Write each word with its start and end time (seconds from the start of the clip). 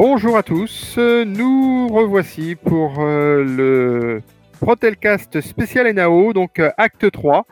Bonjour 0.00 0.36
à 0.36 0.44
tous, 0.44 0.96
nous 0.96 1.88
revoici 1.88 2.54
pour 2.54 3.00
euh, 3.00 3.42
le 3.42 4.22
Protelcast 4.60 5.40
spécial 5.40 5.92
NAO, 5.92 6.32
donc 6.32 6.60
euh, 6.60 6.70
acte 6.78 7.10
3. 7.10 7.46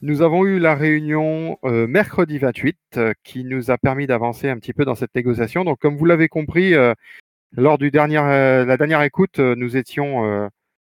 Nous 0.00 0.22
avons 0.22 0.46
eu 0.46 0.58
la 0.58 0.74
réunion 0.74 1.58
euh, 1.66 1.86
mercredi 1.86 2.38
28 2.38 2.78
euh, 2.96 3.12
qui 3.22 3.44
nous 3.44 3.70
a 3.70 3.76
permis 3.76 4.06
d'avancer 4.06 4.48
un 4.48 4.56
petit 4.56 4.72
peu 4.72 4.86
dans 4.86 4.94
cette 4.94 5.14
négociation. 5.14 5.64
Donc 5.64 5.80
comme 5.80 5.98
vous 5.98 6.06
l'avez 6.06 6.28
compris, 6.28 6.72
lors 7.52 7.78
euh, 7.78 8.64
la 8.64 8.76
dernière 8.78 9.02
écoute, 9.02 9.38
nous 9.38 9.76
étions 9.76 10.48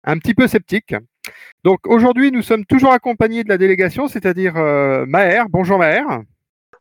un 0.05 0.19
petit 0.19 0.35
peu 0.35 0.47
sceptiques. 0.47 0.95
Donc 1.65 1.89
aujourd'hui, 1.89 2.31
nous 2.31 2.43
sommes 2.43 2.67
toujours 2.67 2.93
accompagnés 2.93 3.43
de 3.43 3.49
la 3.49 3.59
délégation, 3.59 4.07
c'est-à-dire 4.07 4.55
Maher. 5.09 5.47
Bonjour 5.51 5.77
Maher. 5.77 6.23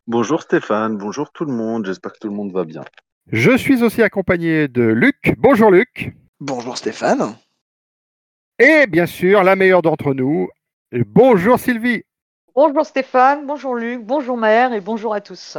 Bonjour 0.06 0.40
Stéphane, 0.40 0.98
bonjour 0.98 1.32
tout 1.32 1.46
le 1.46 1.52
monde, 1.52 1.86
j'espère 1.86 2.12
que 2.12 2.18
tout 2.20 2.28
le 2.28 2.34
monde 2.34 2.52
va 2.52 2.64
bien. 2.64 2.84
Je 3.32 3.56
suis 3.56 3.82
aussi 3.82 4.02
accompagné 4.02 4.68
de 4.68 4.82
Luc. 4.82 5.34
Bonjour 5.38 5.70
Luc. 5.70 6.12
Bonjour 6.40 6.76
Stéphane. 6.76 7.34
Et 8.58 8.86
bien 8.86 9.06
sûr, 9.06 9.42
la 9.42 9.56
meilleure 9.56 9.82
d'entre 9.82 10.14
nous. 10.14 10.48
Bonjour 10.92 11.58
Sylvie. 11.58 12.04
Bonjour 12.54 12.86
Stéphane, 12.86 13.46
bonjour 13.46 13.74
Luc, 13.74 14.04
bonjour 14.04 14.36
Maher 14.36 14.74
et 14.74 14.80
bonjour 14.80 15.14
à 15.14 15.20
tous. 15.20 15.58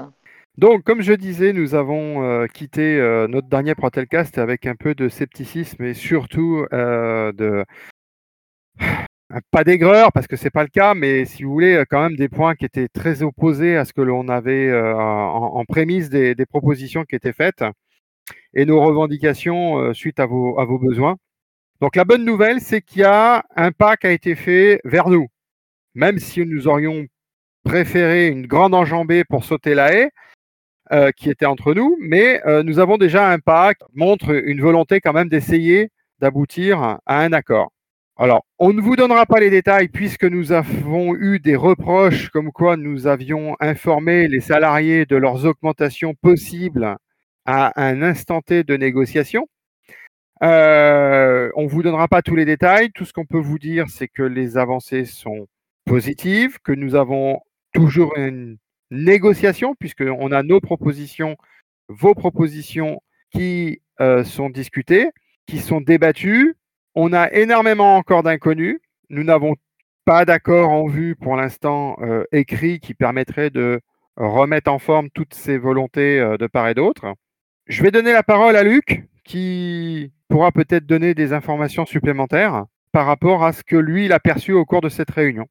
Donc, 0.58 0.84
comme 0.84 1.02
je 1.02 1.12
disais, 1.12 1.52
nous 1.52 1.76
avons 1.76 2.24
euh, 2.24 2.48
quitté 2.48 2.98
euh, 2.98 3.28
notre 3.28 3.50
dernier 3.50 3.76
Protelcast 3.76 4.38
avec 4.38 4.66
un 4.66 4.76
peu 4.76 4.96
de 4.96 5.10
scepticisme 5.10 5.84
et 5.84 5.94
surtout 5.94 6.66
euh, 6.72 7.34
de 7.34 7.66
pas 9.52 9.64
d'aigreur 9.64 10.12
parce 10.12 10.28
que 10.28 10.36
c'est 10.36 10.50
pas 10.52 10.64
le 10.64 10.70
cas, 10.70 10.94
mais 10.94 11.26
si 11.26 11.44
vous 11.44 11.52
voulez, 11.52 11.84
quand 11.90 12.02
même 12.02 12.16
des 12.16 12.30
points 12.30 12.56
qui 12.56 12.66
étaient 12.66 12.88
très 12.88 13.24
opposés 13.24 13.76
à 13.78 13.86
ce 13.86 13.94
que 13.94 14.02
l'on 14.02 14.28
avait 14.30 14.68
euh, 14.70 14.96
en, 14.96 15.56
en 15.58 15.66
prémisse 15.66 16.10
des, 16.10 16.36
des 16.36 16.46
propositions 16.46 17.04
qui 17.06 17.16
étaient 17.16 17.34
faites 17.34 17.64
et 18.54 18.66
nos 18.66 18.82
revendications 18.82 19.80
euh, 19.80 19.94
suite 19.94 20.20
à 20.20 20.26
vos, 20.26 20.60
à 20.60 20.66
vos 20.66 20.80
besoins. 20.80 21.18
Donc, 21.82 21.96
la 21.96 22.06
bonne 22.06 22.26
nouvelle, 22.26 22.62
c'est 22.62 22.82
qu'il 22.82 23.02
y 23.02 23.06
a 23.06 23.44
un 23.56 23.72
pas 23.72 23.98
qui 23.98 24.08
a 24.08 24.12
été 24.12 24.36
fait 24.36 24.80
vers 24.86 25.10
nous, 25.10 25.28
même 25.94 26.20
si 26.20 26.46
nous 26.46 26.68
aurions 26.68 27.06
préféré 27.64 28.28
une 28.28 28.48
grande 28.48 28.74
enjambée 28.74 29.24
pour 29.26 29.44
sauter 29.44 29.74
la 29.76 29.94
haie 29.94 30.12
euh, 30.94 31.12
qui 31.12 31.30
était 31.30 31.46
entre 31.46 31.74
nous, 31.74 31.98
mais 32.00 32.42
euh, 32.48 32.64
nous 32.64 32.80
avons 32.80 32.98
déjà 32.98 33.30
un 33.32 33.40
pas 33.40 33.74
qui 33.74 33.86
montre 33.96 34.32
une 34.32 34.62
volonté 34.62 35.02
quand 35.02 35.14
même 35.14 35.30
d'essayer 35.30 35.90
d'aboutir 36.20 37.00
à 37.06 37.22
un 37.24 37.34
accord. 37.34 37.72
Alors, 38.18 38.46
on 38.60 38.72
ne 38.72 38.80
vous 38.80 38.96
donnera 38.96 39.26
pas 39.26 39.42
les 39.42 39.50
détails 39.50 39.90
puisque 39.90 40.24
nous 40.24 40.54
avons 40.54 41.16
eu 41.16 41.40
des 41.40 41.58
reproches 41.58 42.30
comme 42.30 42.54
quoi 42.54 42.78
nous 42.78 43.08
avions 43.08 43.58
informé 43.60 44.30
les 44.30 44.40
salariés 44.40 45.06
de 45.06 45.18
leurs 45.18 45.46
augmentations 45.46 46.14
possibles 46.14 46.96
à 47.46 47.74
un 47.76 48.02
instant 48.02 48.40
T 48.42 48.64
de 48.64 48.78
négociation. 48.78 49.50
Euh, 50.44 51.50
on 51.58 51.64
ne 51.64 51.68
vous 51.68 51.84
donnera 51.84 52.08
pas 52.08 52.22
tous 52.22 52.38
les 52.38 52.46
détails. 52.46 52.90
Tout 52.92 53.04
ce 53.04 53.12
qu'on 53.12 53.26
peut 53.26 53.38
vous 53.40 53.60
dire, 53.60 53.90
c'est 53.90 54.08
que 54.08 54.24
les 54.24 54.58
avancées 54.58 55.04
sont 55.04 55.48
positives, 55.84 56.60
que 56.64 56.72
nous 56.72 56.96
avons 56.96 57.42
toujours 57.74 58.16
une 58.16 58.58
négociation, 58.92 59.76
puisqu'on 59.78 60.32
a 60.32 60.42
nos 60.42 60.62
propositions, 60.62 61.36
vos 61.90 62.14
propositions 62.14 63.02
qui 63.32 63.82
euh, 64.00 64.24
sont 64.24 64.50
discutées, 64.50 65.10
qui 65.48 65.60
sont 65.60 65.82
débattues. 65.82 66.56
On 66.96 67.14
a 67.14 67.32
énormément 67.34 67.98
encore 67.98 68.24
d'inconnus. 68.24 68.80
Nous 69.10 69.24
n'avons 69.24 69.56
pas 70.06 70.24
d'accord 70.24 70.70
en 70.70 70.88
vue 70.88 71.16
pour 71.16 71.36
l'instant 71.36 71.98
euh, 72.02 72.24
écrit 72.32 72.80
qui 72.80 72.94
permettrait 72.94 73.50
de 73.50 73.82
remettre 74.16 74.72
en 74.72 74.80
forme 74.80 75.10
toutes 75.10 75.34
ces 75.34 75.58
volontés 75.58 76.20
euh, 76.20 76.38
de 76.38 76.48
part 76.48 76.70
et 76.70 76.74
d'autre. 76.74 77.14
Je 77.68 77.84
vais 77.84 77.92
donner 77.92 78.14
la 78.14 78.24
parole 78.24 78.56
à 78.56 78.64
Luc, 78.64 79.08
qui 79.24 80.14
pourra 80.30 80.52
peut-être 80.52 80.86
donner 80.86 81.14
des 81.14 81.34
informations 81.34 81.86
supplémentaires 81.86 82.66
par 82.92 83.08
rapport 83.08 83.44
à 83.44 83.52
ce 83.52 83.64
que 83.64 83.76
lui, 83.76 84.06
il 84.06 84.14
a 84.14 84.20
perçu 84.20 84.54
au 84.54 84.64
cours 84.66 84.82
de 84.82 84.90
cette 84.90 85.12
réunion. 85.12 85.48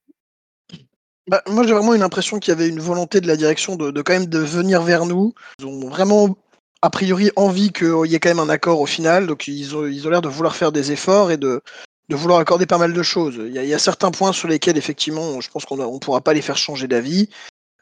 Bah, 1.26 1.42
moi 1.48 1.66
j'ai 1.66 1.72
vraiment 1.72 1.94
une 1.94 2.02
impression 2.02 2.38
qu'il 2.38 2.52
y 2.52 2.56
avait 2.56 2.68
une 2.68 2.80
volonté 2.80 3.22
de 3.22 3.26
la 3.26 3.36
direction 3.36 3.76
de, 3.76 4.02
quand 4.02 4.12
même 4.12 4.26
de 4.26 4.38
venir 4.38 4.82
vers 4.82 5.06
nous. 5.06 5.32
Ils 5.58 5.66
ont 5.66 5.88
vraiment 5.88 6.36
a 6.84 6.90
priori 6.90 7.30
envie 7.34 7.72
qu'il 7.72 8.04
y 8.04 8.14
ait 8.14 8.20
quand 8.20 8.28
même 8.28 8.38
un 8.38 8.50
accord 8.50 8.78
au 8.78 8.84
final, 8.84 9.26
donc 9.26 9.48
ils 9.48 9.74
ont 9.74 10.10
l'air 10.10 10.20
de 10.20 10.28
vouloir 10.28 10.54
faire 10.54 10.70
des 10.70 10.92
efforts 10.92 11.30
et 11.30 11.38
de, 11.38 11.62
vouloir 12.10 12.40
accorder 12.40 12.66
pas 12.66 12.76
mal 12.76 12.92
de 12.92 13.02
choses. 13.02 13.36
Il 13.38 13.54
y, 13.54 13.72
a, 13.72 13.78
certains 13.78 14.10
points 14.10 14.34
sur 14.34 14.48
lesquels 14.48 14.76
effectivement 14.76 15.40
je 15.40 15.48
pense 15.48 15.64
qu'on 15.64 15.78
ne 15.78 15.98
pourra 15.98 16.20
pas 16.20 16.34
les 16.34 16.42
faire 16.42 16.58
changer 16.58 16.86
d'avis. 16.86 17.30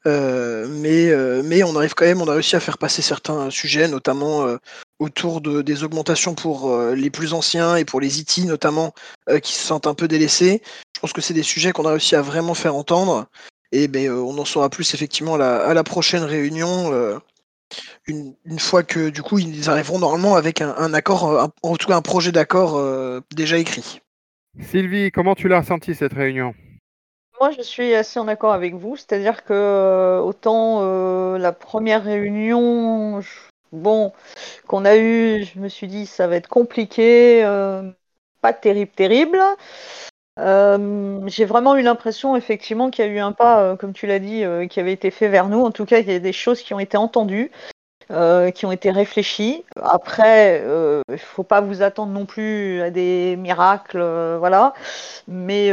Euh, 0.07 0.69
mais, 0.69 1.09
euh, 1.09 1.43
mais 1.45 1.65
on 1.65 1.75
arrive 1.75 1.95
quand 1.95 2.05
même, 2.05 2.23
on 2.23 2.29
a 2.29 2.35
réussi 2.35 2.55
à 2.55 2.61
faire 2.61 2.79
passer 2.79 3.03
certains 3.03 3.51
sujets, 3.51 3.89
notamment 3.89 4.47
euh, 4.47 4.59
autour 5.01 5.41
de, 5.41 5.63
des 5.63 5.83
augmentations 5.83 6.37
pour 6.37 6.73
les 6.95 7.11
plus 7.11 7.35
anciens 7.35 7.75
et 7.75 7.85
pour 7.85 8.01
les 8.01 8.21
IT 8.21 8.45
notamment, 8.45 8.95
qui 9.43 9.53
se 9.53 9.67
sentent 9.67 9.89
un 9.89 9.95
peu 9.95 10.07
délaissés. 10.07 10.63
Je 10.95 11.01
pense 11.01 11.13
que 11.13 11.21
c'est 11.21 11.35
des 11.35 11.43
sujets 11.43 11.73
qu'on 11.73 11.87
a 11.87 11.91
réussi 11.91 12.15
à 12.15 12.23
vraiment 12.23 12.55
faire 12.55 12.77
entendre. 12.77 13.27
Et 13.73 13.89
ben, 13.89 14.13
on 14.13 14.39
en 14.39 14.45
saura 14.45 14.71
plus 14.71 14.95
effectivement 14.95 15.35
à 15.35 15.75
la, 15.75 15.83
prochaine 15.83 16.23
réunion, 16.23 17.21
une, 18.07 18.35
une 18.45 18.59
fois 18.59 18.83
que 18.83 19.09
du 19.11 19.23
coup 19.23 19.39
ils 19.39 19.69
arriveront 19.71 19.99
normalement 19.99 20.35
avec 20.37 20.61
un, 20.61 20.75
un 20.77 20.95
accord, 20.95 21.31
euh, 21.31 21.45
un- 21.45 21.53
en 21.63 21.77
tout 21.77 21.89
cas 21.89 21.97
un 21.97 22.03
projet 22.03 22.33
d'accord 22.33 22.77
euh, 22.77 23.21
déjà 23.35 23.59
écrit. 23.59 24.01
Sylvie, 24.61 25.11
comment 25.11 25.35
tu 25.35 25.49
l'as 25.49 25.61
ressenti 25.61 25.95
cette 25.95 26.13
réunion? 26.13 26.55
Moi 27.41 27.51
je 27.57 27.63
suis 27.63 27.95
assez 27.95 28.21
en 28.21 28.29
accord 28.29 28.53
avec 28.53 28.75
vous, 28.75 28.97
c'est-à-dire 28.97 29.45
que 29.45 29.53
euh, 29.53 30.21
autant 30.21 30.81
euh, 30.83 31.39
la 31.39 31.53
première 31.53 32.05
réunion, 32.05 33.21
je- 33.21 33.31
bon, 33.73 34.13
qu'on 34.69 34.85
a 34.85 34.97
eue, 34.97 35.45
je 35.45 35.59
me 35.59 35.69
suis 35.69 35.89
dit 35.89 36.07
ça 36.07 36.27
va 36.27 36.37
être 36.37 36.49
compliqué, 36.49 37.45
euh, 37.45 37.91
pas 38.43 38.53
terrible, 38.53 38.93
terrible. 38.95 39.41
Euh, 40.39 41.21
j'ai 41.27 41.45
vraiment 41.45 41.77
eu 41.77 41.83
l'impression 41.83 42.37
effectivement 42.37 42.91
qu'il 42.91 43.05
y 43.05 43.09
a 43.09 43.11
eu 43.11 43.19
un 43.19 43.33
pas, 43.33 43.63
euh, 43.63 43.77
comme 43.77 43.93
tu 43.93 44.07
l'as 44.07 44.19
dit, 44.19 44.45
euh, 44.45 44.67
qui 44.67 44.81
avait 44.81 44.93
été 44.93 45.11
fait 45.11 45.29
vers 45.29 45.49
nous. 45.49 45.61
En 45.61 45.71
tout 45.71 45.85
cas, 45.85 45.99
il 45.99 46.11
y 46.11 46.15
a 46.15 46.19
des 46.19 46.33
choses 46.33 46.63
qui 46.63 46.75
ont 46.75 46.81
été 46.81 46.97
entendues. 46.97 47.51
qui 48.55 48.67
ont 48.67 48.73
été 48.73 48.91
réfléchis. 48.91 49.65
Après, 49.81 50.63
il 51.09 51.19
faut 51.19 51.45
pas 51.45 51.63
vous 51.63 51.81
attendre 51.81 52.13
non 52.13 52.27
plus 52.27 52.83
à 52.83 52.91
des 52.91 53.37
miracles, 53.37 54.03
voilà. 54.39 54.75
Mais 55.29 55.73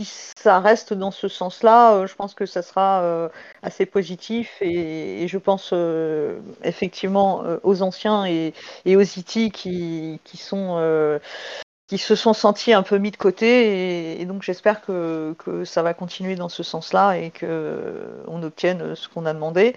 si 0.00 0.32
ça 0.38 0.58
reste 0.60 0.94
dans 0.94 1.10
ce 1.10 1.28
sens-là, 1.28 2.06
je 2.06 2.14
pense 2.14 2.32
que 2.32 2.46
ça 2.46 2.62
sera 2.62 3.28
assez 3.62 3.84
positif 3.84 4.56
et, 4.62 5.28
je 5.28 5.36
pense 5.36 5.74
effectivement 6.64 7.44
aux 7.62 7.82
anciens 7.82 8.24
et, 8.24 8.54
aux 8.86 9.02
IT 9.02 9.52
qui, 9.52 10.20
qui 10.24 10.36
sont 10.38 10.78
qui 11.88 11.98
se 11.98 12.14
sont 12.14 12.34
sentis 12.34 12.72
un 12.72 12.82
peu 12.82 12.98
mis 12.98 13.10
de 13.10 13.16
côté 13.16 14.20
et, 14.20 14.24
donc 14.26 14.42
j'espère 14.42 14.82
que, 14.82 15.34
ça 15.64 15.82
va 15.82 15.94
continuer 15.94 16.36
dans 16.36 16.48
ce 16.48 16.62
sens-là 16.62 17.18
et 17.18 17.30
que 17.30 18.22
on 18.28 18.42
obtienne 18.42 18.94
ce 18.94 19.08
qu'on 19.08 19.26
a 19.26 19.34
demandé 19.34 19.74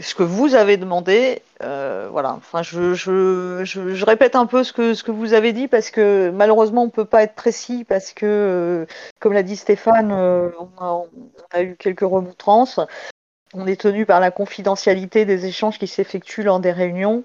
ce 0.00 0.14
que 0.14 0.22
vous 0.22 0.54
avez 0.54 0.76
demandé, 0.76 1.42
euh, 1.62 2.08
voilà. 2.10 2.32
Enfin, 2.34 2.62
je, 2.62 2.94
je, 2.94 3.62
je, 3.64 4.04
répète 4.04 4.36
un 4.36 4.46
peu 4.46 4.64
ce 4.64 4.72
que, 4.72 4.94
ce 4.94 5.02
que 5.02 5.10
vous 5.10 5.32
avez 5.32 5.52
dit 5.52 5.68
parce 5.68 5.90
que 5.90 6.30
malheureusement 6.30 6.84
on 6.84 6.90
peut 6.90 7.04
pas 7.04 7.22
être 7.22 7.34
précis 7.34 7.84
parce 7.84 8.12
que, 8.12 8.26
euh, 8.26 8.86
comme 9.20 9.32
l'a 9.32 9.42
dit 9.42 9.56
Stéphane, 9.56 10.12
euh, 10.12 10.50
on, 10.58 10.84
a, 10.84 10.92
on 10.92 11.08
a 11.50 11.62
eu 11.62 11.76
quelques 11.76 12.00
remontrances. 12.00 12.80
On 13.54 13.66
est 13.66 13.80
tenu 13.80 14.04
par 14.04 14.20
la 14.20 14.30
confidentialité 14.30 15.24
des 15.24 15.46
échanges 15.46 15.78
qui 15.78 15.86
s'effectuent 15.86 16.42
lors 16.42 16.60
des 16.60 16.72
réunions. 16.72 17.24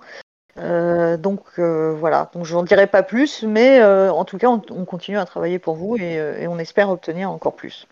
Euh, 0.57 1.17
donc 1.17 1.41
euh, 1.57 1.94
voilà, 1.94 2.29
donc 2.33 2.45
je 2.45 2.53
n'en 2.53 2.63
dirai 2.63 2.88
pas 2.88 3.01
plus, 3.01 3.44
mais 3.44 3.79
euh, 3.81 4.11
en 4.11 4.23
tout 4.23 4.38
cas 4.38 4.50
on, 4.50 4.61
on 4.69 4.85
continue 4.85 5.17
à 5.17 5.25
travailler 5.25 5.57
pour 5.57 5.75
vous 5.75 5.97
et, 5.97 6.15
et 6.41 6.47
on 6.47 6.59
espère 6.59 6.89
obtenir 6.89 7.31
encore 7.31 7.55
plus. 7.55 7.88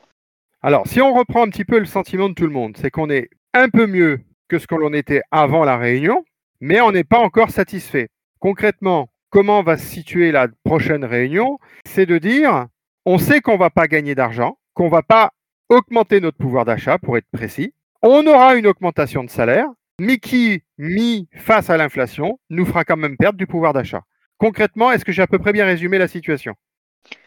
Alors, 0.62 0.86
si 0.86 1.02
on 1.02 1.12
reprend 1.14 1.44
un 1.44 1.50
petit 1.50 1.66
peu 1.66 1.80
le 1.80 1.86
sentiment 1.86 2.30
de 2.30 2.36
tout 2.36 2.46
le 2.46 2.54
monde, 2.54 2.78
c'est 2.78 2.92
qu'on 2.92 3.10
est 3.10 3.30
un 3.56 3.70
peu 3.70 3.88
mieux 3.88 4.20
que 4.48 4.60
ce 4.60 4.68
que 4.68 4.76
l'on 4.76 4.94
était 4.94 5.24
avant 5.32 5.64
la 5.64 5.78
réunion, 5.78 6.24
mais 6.60 6.82
on 6.82 6.92
n'est 6.92 7.04
pas 7.04 7.18
encore 7.18 7.50
satisfait. 7.50 8.10
Concrètement, 8.40 9.10
comment 9.32 9.64
va 9.64 9.78
se 9.78 9.86
situer 9.86 10.32
la 10.32 10.48
prochaine 10.64 11.04
réunion? 11.04 11.58
C'est 11.88 12.06
de 12.06 12.20
dire, 12.20 12.68
on 13.08 13.18
sait 13.18 13.42
qu'on 13.42 13.58
va 13.58 13.72
pas 13.72 13.88
gagner 13.88 14.14
d'argent, 14.14 14.60
qu'on 14.76 14.90
va 14.90 15.02
pas 15.02 15.32
augmenter 15.70 16.22
notre 16.22 16.38
pouvoir 16.38 16.66
d'achat, 16.66 17.00
pour 17.00 17.18
être 17.18 17.30
précis. 17.32 17.74
On 18.04 18.28
aura 18.28 18.56
une 18.56 18.68
augmentation 18.68 19.24
de 19.24 19.30
salaire, 19.30 19.68
mais 20.00 20.18
qui, 20.18 20.64
mis 20.78 21.28
face 21.36 21.70
à 21.70 21.78
l'inflation, 21.78 22.40
nous 22.50 22.66
fera 22.66 22.84
quand 22.86 22.98
même 22.98 23.18
perdre 23.18 23.38
du 23.38 23.48
pouvoir 23.48 23.74
d'achat. 23.74 24.02
Concrètement, 24.38 24.92
est-ce 24.92 25.06
que 25.06 25.12
j'ai 25.12 25.22
à 25.22 25.28
peu 25.28 25.40
près 25.40 25.54
bien 25.54 25.66
résumé 25.66 25.98
la 25.98 26.08
situation? 26.08 26.56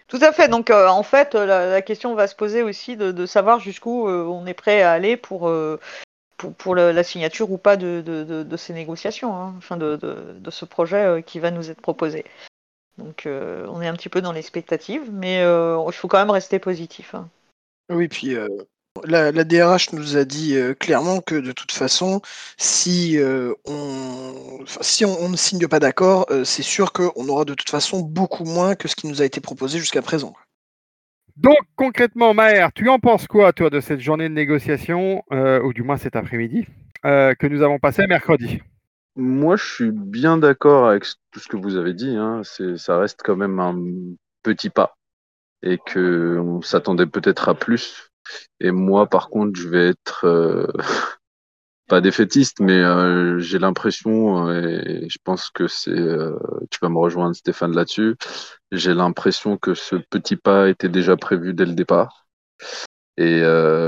Tout 0.08 0.19
à 0.20 0.32
fait. 0.32 0.49
Donc, 0.49 0.70
euh, 0.70 0.88
en 0.88 1.02
fait, 1.02 1.34
euh, 1.34 1.46
la, 1.46 1.66
la 1.66 1.82
question 1.82 2.14
va 2.14 2.26
se 2.26 2.34
poser 2.34 2.62
aussi 2.62 2.96
de, 2.96 3.12
de 3.12 3.26
savoir 3.26 3.61
jusqu'où 3.61 4.08
euh, 4.08 4.25
on 4.25 4.46
est 4.46 4.55
prêt 4.55 4.82
à 4.82 4.93
aller 4.93 5.16
pour, 5.16 5.49
euh, 5.49 5.81
pour, 6.37 6.55
pour 6.55 6.75
le- 6.75 6.93
la 6.93 7.02
signature 7.05 7.50
ou 7.50 7.58
pas 7.58 7.76
de, 7.76 8.02
de, 8.05 8.25
de, 8.25 8.43
de 8.43 8.56
ces 8.56 8.72
négociations, 8.72 9.34
hein, 9.34 9.55
enfin 9.56 9.76
de, 9.76 9.96
de, 9.96 10.34
de 10.38 10.50
ce 10.50 10.64
projet 10.64 11.05
euh, 11.05 11.20
qui 11.20 11.38
va 11.40 11.50
nous 11.50 11.70
être 11.70 11.81
proposé. 11.81 12.25
Donc, 12.99 13.26
euh, 13.26 13.67
on 13.70 13.81
est 13.81 13.88
un 13.88 13.94
petit 13.94 14.08
peu 14.08 14.20
dans 14.20 14.32
l'expectative, 14.32 15.10
mais 15.12 15.43
euh, 15.43 15.82
il 15.87 15.93
faut 15.93 16.08
quand 16.08 16.19
même 16.19 16.31
rester 16.31 16.58
positif. 16.58 17.14
hein. 17.14 17.28
Oui, 17.90 18.08
puis 18.08 18.34
euh, 18.34 18.49
la, 19.05 19.32
la 19.32 19.44
DRH 19.44 19.93
nous 19.93 20.17
a 20.17 20.25
dit 20.25 20.56
euh, 20.56 20.75
clairement 20.75 21.20
que 21.20 21.35
de 21.35 21.52
toute 21.52 21.73
façon, 21.73 22.20
si, 22.56 23.19
euh, 23.19 23.52
on, 23.67 24.61
enfin, 24.62 24.81
si 24.82 25.05
on, 25.05 25.20
on 25.20 25.29
ne 25.29 25.37
signe 25.37 25.67
pas 25.67 25.81
d'accord, 25.81 26.26
euh, 26.31 26.44
c'est 26.44 26.62
sûr 26.62 26.93
qu'on 26.93 27.29
aura 27.29 27.44
de 27.44 27.55
toute 27.55 27.70
façon 27.70 28.00
beaucoup 28.00 28.44
moins 28.44 28.75
que 28.75 28.88
ce 28.88 28.96
qui 28.96 29.06
nous 29.06 29.20
a 29.20 29.25
été 29.25 29.41
proposé 29.41 29.79
jusqu'à 29.79 30.02
présent. 30.02 30.35
Donc 31.37 31.58
concrètement, 31.75 32.32
Maher, 32.32 32.69
tu 32.75 32.88
en 32.88 32.99
penses 32.99 33.26
quoi, 33.26 33.52
toi, 33.52 33.69
de 33.69 33.81
cette 33.81 34.00
journée 34.00 34.29
de 34.29 34.35
négociation, 34.35 35.25
euh, 35.32 35.61
ou 35.62 35.73
du 35.73 35.82
moins 35.82 35.96
cet 35.96 36.14
après-midi, 36.14 36.67
euh, 37.05 37.35
que 37.35 37.46
nous 37.49 37.62
avons 37.62 37.79
passé 37.79 38.06
mercredi? 38.06 38.62
Moi, 39.17 39.56
je 39.56 39.64
suis 39.64 39.91
bien 39.91 40.38
d'accord 40.38 40.88
avec 40.88 41.05
tout 41.32 41.41
ce 41.41 41.49
que 41.49 41.56
vous 41.56 41.76
avez 41.76 41.93
dit. 41.93 42.17
Hein. 42.17 42.43
C'est, 42.44 42.76
ça 42.76 42.99
reste 42.99 43.20
quand 43.25 43.37
même 43.37 43.58
un 43.58 43.76
petit 44.43 44.70
pas 44.70 44.96
et 45.62 45.79
que 45.79 46.38
on 46.38 46.62
s'attendait 46.62 47.06
peut-être 47.06 47.49
à 47.49 47.55
plus. 47.55 48.12
Et 48.60 48.70
moi, 48.70 49.08
par 49.08 49.28
contre, 49.28 49.58
je 49.58 49.68
vais 49.68 49.88
être 49.88 50.24
euh, 50.24 50.66
pas 51.88 52.00
défaitiste, 52.00 52.60
mais 52.60 52.78
euh, 52.78 53.38
j'ai 53.38 53.58
l'impression, 53.58 54.48
euh, 54.48 54.82
et 55.04 55.08
je 55.08 55.18
pense 55.22 55.50
que 55.50 55.68
c'est, 55.68 55.90
tu 56.70 56.78
vas 56.80 56.88
me 56.88 56.98
rejoindre, 56.98 57.36
Stéphane, 57.36 57.74
là-dessus. 57.74 58.16
J'ai 58.72 58.94
l'impression 58.94 59.56
que 59.58 59.74
ce 59.74 59.96
petit 59.96 60.36
pas 60.36 60.68
était 60.68 60.88
déjà 60.88 61.16
prévu 61.16 61.54
dès 61.54 61.66
le 61.66 61.74
départ. 61.74 62.26
Et 63.16 63.42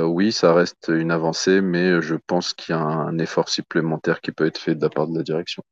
oui, 0.04 0.30
ça 0.32 0.54
reste 0.54 0.88
une 0.88 1.10
avancée, 1.10 1.60
mais 1.60 2.00
je 2.00 2.14
pense 2.14 2.54
qu'il 2.54 2.74
y 2.74 2.78
a 2.78 2.80
un 2.82 3.18
effort 3.18 3.48
supplémentaire 3.48 4.20
qui 4.20 4.32
peut 4.32 4.46
être 4.46 4.58
fait 4.58 4.74
de 4.76 4.82
la 4.82 4.90
part 4.90 5.08
de 5.08 5.16
la 5.16 5.24
direction. 5.24 5.62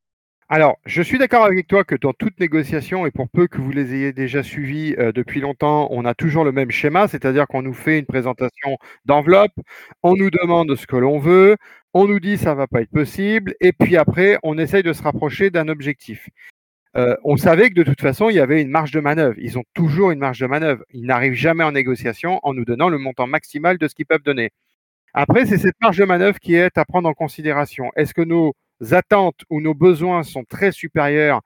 Alors, 0.54 0.78
je 0.86 1.02
suis 1.02 1.18
d'accord 1.18 1.44
avec 1.44 1.66
toi 1.66 1.82
que 1.82 1.96
dans 1.96 2.12
toute 2.12 2.38
négociation, 2.38 3.06
et 3.06 3.10
pour 3.10 3.28
peu 3.28 3.48
que 3.48 3.58
vous 3.58 3.72
les 3.72 3.92
ayez 3.92 4.12
déjà 4.12 4.44
suivis 4.44 4.94
euh, 5.00 5.10
depuis 5.10 5.40
longtemps, 5.40 5.88
on 5.90 6.04
a 6.04 6.14
toujours 6.14 6.44
le 6.44 6.52
même 6.52 6.70
schéma, 6.70 7.08
c'est-à-dire 7.08 7.48
qu'on 7.48 7.62
nous 7.62 7.74
fait 7.74 7.98
une 7.98 8.06
présentation 8.06 8.78
d'enveloppe, 9.04 9.50
on 10.04 10.14
nous 10.14 10.30
demande 10.30 10.76
ce 10.76 10.86
que 10.86 10.94
l'on 10.94 11.18
veut, 11.18 11.56
on 11.92 12.06
nous 12.06 12.20
dit 12.20 12.38
ça 12.38 12.54
va 12.54 12.68
pas 12.68 12.82
être 12.82 12.92
possible, 12.92 13.56
et 13.60 13.72
puis 13.72 13.96
après, 13.96 14.38
on 14.44 14.56
essaye 14.56 14.84
de 14.84 14.92
se 14.92 15.02
rapprocher 15.02 15.50
d'un 15.50 15.66
objectif. 15.66 16.28
Euh, 16.96 17.16
on 17.24 17.36
savait 17.36 17.70
que 17.70 17.74
de 17.74 17.82
toute 17.82 18.00
façon, 18.00 18.30
il 18.30 18.36
y 18.36 18.40
avait 18.40 18.62
une 18.62 18.70
marge 18.70 18.92
de 18.92 19.00
manœuvre. 19.00 19.34
Ils 19.38 19.58
ont 19.58 19.64
toujours 19.74 20.12
une 20.12 20.20
marge 20.20 20.38
de 20.38 20.46
manœuvre. 20.46 20.84
Ils 20.92 21.06
n'arrivent 21.06 21.34
jamais 21.34 21.64
en 21.64 21.72
négociation 21.72 22.38
en 22.44 22.54
nous 22.54 22.64
donnant 22.64 22.90
le 22.90 22.98
montant 22.98 23.26
maximal 23.26 23.76
de 23.76 23.88
ce 23.88 23.96
qu'ils 23.96 24.06
peuvent 24.06 24.22
donner. 24.22 24.50
Après, 25.14 25.46
c'est 25.46 25.58
cette 25.58 25.80
marge 25.80 25.98
de 25.98 26.04
manœuvre 26.04 26.38
qui 26.38 26.54
est 26.54 26.78
à 26.78 26.84
prendre 26.84 27.08
en 27.08 27.14
considération. 27.14 27.90
Est-ce 27.96 28.14
que 28.14 28.22
nos 28.22 28.54
attentes 28.90 29.40
ou 29.50 29.60
nos 29.60 29.74
besoins 29.74 30.22
sont 30.22 30.44
très 30.44 30.72
supérieurs 30.72 31.40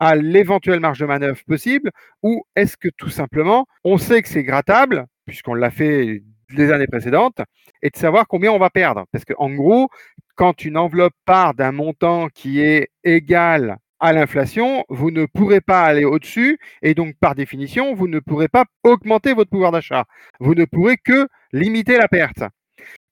à 0.00 0.16
l'éventuelle 0.16 0.80
marge 0.80 0.98
de 0.98 1.06
manœuvre 1.06 1.40
possible 1.46 1.90
ou 2.22 2.44
est-ce 2.56 2.76
que 2.76 2.88
tout 2.96 3.10
simplement 3.10 3.66
on 3.84 3.98
sait 3.98 4.22
que 4.22 4.28
c'est 4.28 4.42
grattable 4.42 5.06
puisqu'on 5.26 5.54
l'a 5.54 5.70
fait 5.70 6.22
les 6.50 6.72
années 6.72 6.86
précédentes 6.86 7.40
et 7.82 7.90
de 7.90 7.96
savoir 7.96 8.26
combien 8.26 8.52
on 8.52 8.58
va 8.58 8.70
perdre? 8.70 9.04
Parce 9.12 9.24
qu'en 9.24 9.50
gros 9.50 9.88
quand 10.34 10.64
une 10.64 10.76
enveloppe 10.76 11.14
part 11.24 11.54
d'un 11.54 11.72
montant 11.72 12.28
qui 12.28 12.60
est 12.60 12.88
égal 13.04 13.78
à 14.00 14.12
l'inflation, 14.12 14.84
vous 14.88 15.10
ne 15.10 15.26
pourrez 15.26 15.60
pas 15.60 15.84
aller 15.84 16.04
au-dessus 16.04 16.58
et 16.82 16.94
donc 16.94 17.14
par 17.20 17.34
définition, 17.34 17.94
vous 17.94 18.08
ne 18.08 18.18
pourrez 18.18 18.48
pas 18.48 18.64
augmenter 18.82 19.32
votre 19.32 19.50
pouvoir 19.50 19.72
d'achat. 19.72 20.04
Vous 20.40 20.54
ne 20.54 20.64
pourrez 20.64 20.96
que 20.96 21.28
limiter 21.52 21.96
la 21.96 22.08
perte. 22.08 22.42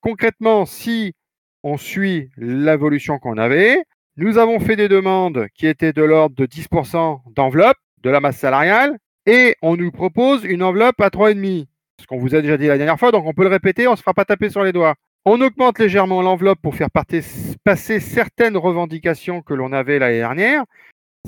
Concrètement, 0.00 0.66
si 0.66 1.14
on 1.62 1.76
suit 1.76 2.30
l'évolution 2.36 3.18
qu'on 3.18 3.38
avait. 3.38 3.84
Nous 4.16 4.38
avons 4.38 4.60
fait 4.60 4.76
des 4.76 4.88
demandes 4.88 5.46
qui 5.54 5.66
étaient 5.66 5.92
de 5.92 6.02
l'ordre 6.02 6.36
de 6.36 6.46
10% 6.46 7.20
d'enveloppe 7.34 7.78
de 8.02 8.10
la 8.10 8.20
masse 8.20 8.38
salariale 8.38 8.98
et 9.26 9.56
on 9.62 9.76
nous 9.76 9.90
propose 9.90 10.44
une 10.44 10.62
enveloppe 10.62 11.00
à 11.00 11.08
3,5. 11.08 11.66
Ce 12.00 12.06
qu'on 12.06 12.18
vous 12.18 12.34
a 12.34 12.42
déjà 12.42 12.56
dit 12.56 12.66
la 12.66 12.78
dernière 12.78 12.98
fois, 12.98 13.12
donc 13.12 13.26
on 13.26 13.32
peut 13.32 13.44
le 13.44 13.48
répéter, 13.48 13.86
on 13.86 13.92
ne 13.92 13.96
se 13.96 14.02
fera 14.02 14.14
pas 14.14 14.24
taper 14.24 14.50
sur 14.50 14.64
les 14.64 14.72
doigts. 14.72 14.96
On 15.24 15.40
augmente 15.40 15.78
légèrement 15.78 16.20
l'enveloppe 16.20 16.58
pour 16.60 16.74
faire 16.74 16.90
passer 16.90 18.00
certaines 18.00 18.56
revendications 18.56 19.40
que 19.40 19.54
l'on 19.54 19.72
avait 19.72 20.00
l'année 20.00 20.18
dernière. 20.18 20.64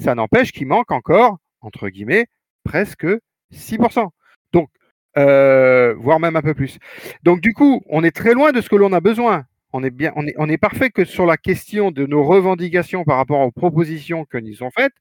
Ça 0.02 0.16
n'empêche 0.16 0.50
qu'il 0.50 0.66
manque 0.66 0.90
encore, 0.90 1.38
entre 1.60 1.88
guillemets, 1.88 2.26
presque 2.64 3.06
6%. 3.52 4.08
Donc, 4.52 4.68
euh, 5.16 5.94
voire 5.96 6.18
même 6.18 6.34
un 6.34 6.42
peu 6.42 6.54
plus. 6.54 6.78
Donc, 7.22 7.40
du 7.40 7.54
coup, 7.54 7.82
on 7.88 8.02
est 8.02 8.10
très 8.10 8.34
loin 8.34 8.50
de 8.50 8.60
ce 8.60 8.68
que 8.68 8.74
l'on 8.74 8.92
a 8.92 9.00
besoin 9.00 9.44
on 9.76 9.82
est 9.82 9.90
bien, 9.90 10.12
parfait 10.60 10.90
que 10.90 11.04
sur 11.04 11.26
la 11.26 11.36
question 11.36 11.90
de 11.90 12.06
nos 12.06 12.22
revendications 12.22 13.02
par 13.02 13.16
rapport 13.16 13.40
aux 13.40 13.50
propositions 13.50 14.24
que 14.24 14.38
nous 14.38 14.62
ont 14.62 14.70
faites, 14.70 14.92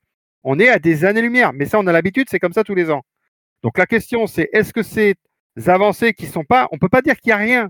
on 0.43 0.59
est 0.59 0.67
à 0.67 0.79
des 0.79 1.05
années-lumière. 1.05 1.53
Mais 1.53 1.65
ça, 1.65 1.77
on 1.77 1.85
a 1.85 1.91
l'habitude, 1.91 2.27
c'est 2.27 2.39
comme 2.39 2.53
ça 2.53 2.63
tous 2.63 2.73
les 2.73 2.89
ans. 2.89 3.03
Donc 3.61 3.77
la 3.77 3.85
question, 3.85 4.25
c'est 4.25 4.49
est-ce 4.51 4.73
que 4.73 4.81
ces 4.81 5.13
avancées 5.67 6.13
qui 6.13 6.25
sont 6.25 6.43
pas, 6.43 6.67
on 6.71 6.79
peut 6.79 6.89
pas 6.89 7.03
dire 7.03 7.19
qu'il 7.19 7.29
y 7.29 7.33
a 7.33 7.37
rien. 7.37 7.69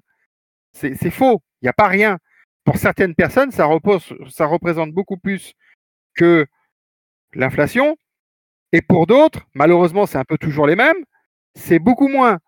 C'est 0.72 1.12
faux. 1.12 1.42
Il 1.62 1.66
n'y 1.66 1.70
a 1.70 1.74
pas 1.74 1.90
rien. 1.90 2.20
Pour 2.64 2.78
certaines 2.78 3.16
personnes, 3.16 3.52
ça 3.52 3.66
représente 3.66 4.94
beaucoup 4.94 5.18
plus 5.18 5.56
que 6.16 6.46
l'inflation. 7.34 7.98
Et 8.72 8.82
pour 8.82 9.08
d'autres, 9.08 9.46
malheureusement, 9.54 10.06
c'est 10.06 10.18
un 10.18 10.24
peu 10.24 10.38
toujours 10.38 10.68
les 10.68 10.78
mêmes. 10.78 11.04
C'est 11.54 11.80
beaucoup 11.80 12.08
moins. 12.08 12.40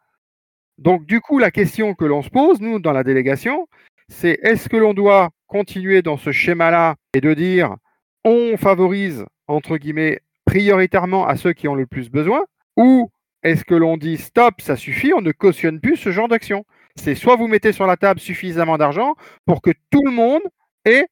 Donc, 0.77 1.05
du 1.05 1.19
coup, 1.19 1.39
la 1.39 1.51
question 1.51 1.93
que 1.93 2.05
l'on 2.05 2.21
se 2.21 2.29
pose, 2.29 2.61
nous, 2.61 2.79
dans 2.79 2.93
la 2.93 3.03
délégation, 3.03 3.67
c'est 4.09 4.39
est-ce 4.43 4.69
que 4.69 4.77
l'on 4.77 4.93
doit 4.93 5.29
continuer 5.47 6.01
dans 6.01 6.17
ce 6.17 6.31
schéma-là 6.31 6.95
et 7.13 7.21
de 7.21 7.33
dire 7.33 7.75
on 8.23 8.57
favorise, 8.57 9.25
entre 9.47 9.77
guillemets, 9.77 10.21
prioritairement 10.45 11.27
à 11.27 11.35
ceux 11.37 11.53
qui 11.53 11.67
ont 11.67 11.75
le 11.75 11.85
plus 11.85 12.09
besoin, 12.09 12.43
ou 12.75 13.11
est-ce 13.43 13.63
que 13.63 13.75
l'on 13.75 13.97
dit 13.97 14.17
stop, 14.17 14.61
ça 14.61 14.75
suffit, 14.75 15.13
on 15.13 15.21
ne 15.21 15.31
cautionne 15.31 15.79
plus 15.79 15.97
ce 15.97 16.11
genre 16.11 16.27
d'action? 16.27 16.65
C'est 16.95 17.15
soit 17.15 17.35
vous 17.35 17.47
mettez 17.47 17.71
sur 17.71 17.85
la 17.85 17.97
table 17.97 18.19
suffisamment 18.19 18.77
d'argent 18.77 19.15
pour 19.45 19.61
que 19.61 19.71
tout 19.91 20.03
le 20.03 20.11
monde 20.11 20.41
ait 20.85 21.07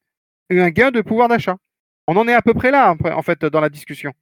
un 0.49 0.69
gain 0.69 0.91
de 0.91 1.01
pouvoir 1.01 1.27
d'achat. 1.27 1.57
On 2.07 2.17
en 2.17 2.27
est 2.27 2.33
à 2.33 2.41
peu 2.41 2.53
près 2.53 2.71
là, 2.71 2.95
en 3.03 3.21
fait, 3.21 3.45
dans 3.45 3.61
la 3.61 3.69
discussion 3.69 4.13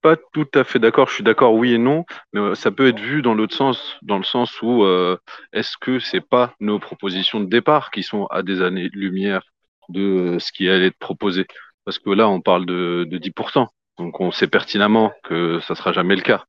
pas 0.00 0.16
tout 0.32 0.48
à 0.54 0.64
fait 0.64 0.78
d'accord. 0.78 1.08
Je 1.08 1.14
suis 1.14 1.24
d'accord, 1.24 1.54
oui 1.54 1.74
et 1.74 1.78
non, 1.78 2.04
mais 2.32 2.40
euh, 2.40 2.54
ça 2.54 2.70
peut 2.70 2.88
être 2.88 3.00
vu 3.00 3.22
dans 3.22 3.34
l'autre 3.34 3.54
sens, 3.54 3.96
dans 4.02 4.18
le 4.18 4.24
sens 4.24 4.60
où 4.62 4.84
euh, 4.84 5.16
est-ce 5.52 5.76
que 5.80 5.98
c'est 5.98 6.20
pas 6.20 6.54
nos 6.60 6.78
propositions 6.78 7.40
de 7.40 7.46
départ 7.46 7.90
qui 7.90 8.02
sont 8.02 8.26
à 8.26 8.42
des 8.42 8.62
années-lumière 8.62 9.42
de 9.88 10.36
ce 10.38 10.52
qui 10.52 10.68
allait 10.68 10.88
être 10.88 10.98
proposé? 10.98 11.46
Parce 11.84 11.98
que 11.98 12.10
là, 12.10 12.28
on 12.28 12.40
parle 12.40 12.66
de, 12.66 13.06
de 13.08 13.18
10%, 13.18 13.66
donc 13.98 14.20
on 14.20 14.30
sait 14.30 14.48
pertinemment 14.48 15.12
que 15.24 15.60
ça 15.60 15.74
sera 15.74 15.92
jamais 15.92 16.16
le 16.16 16.22
cas. 16.22 16.44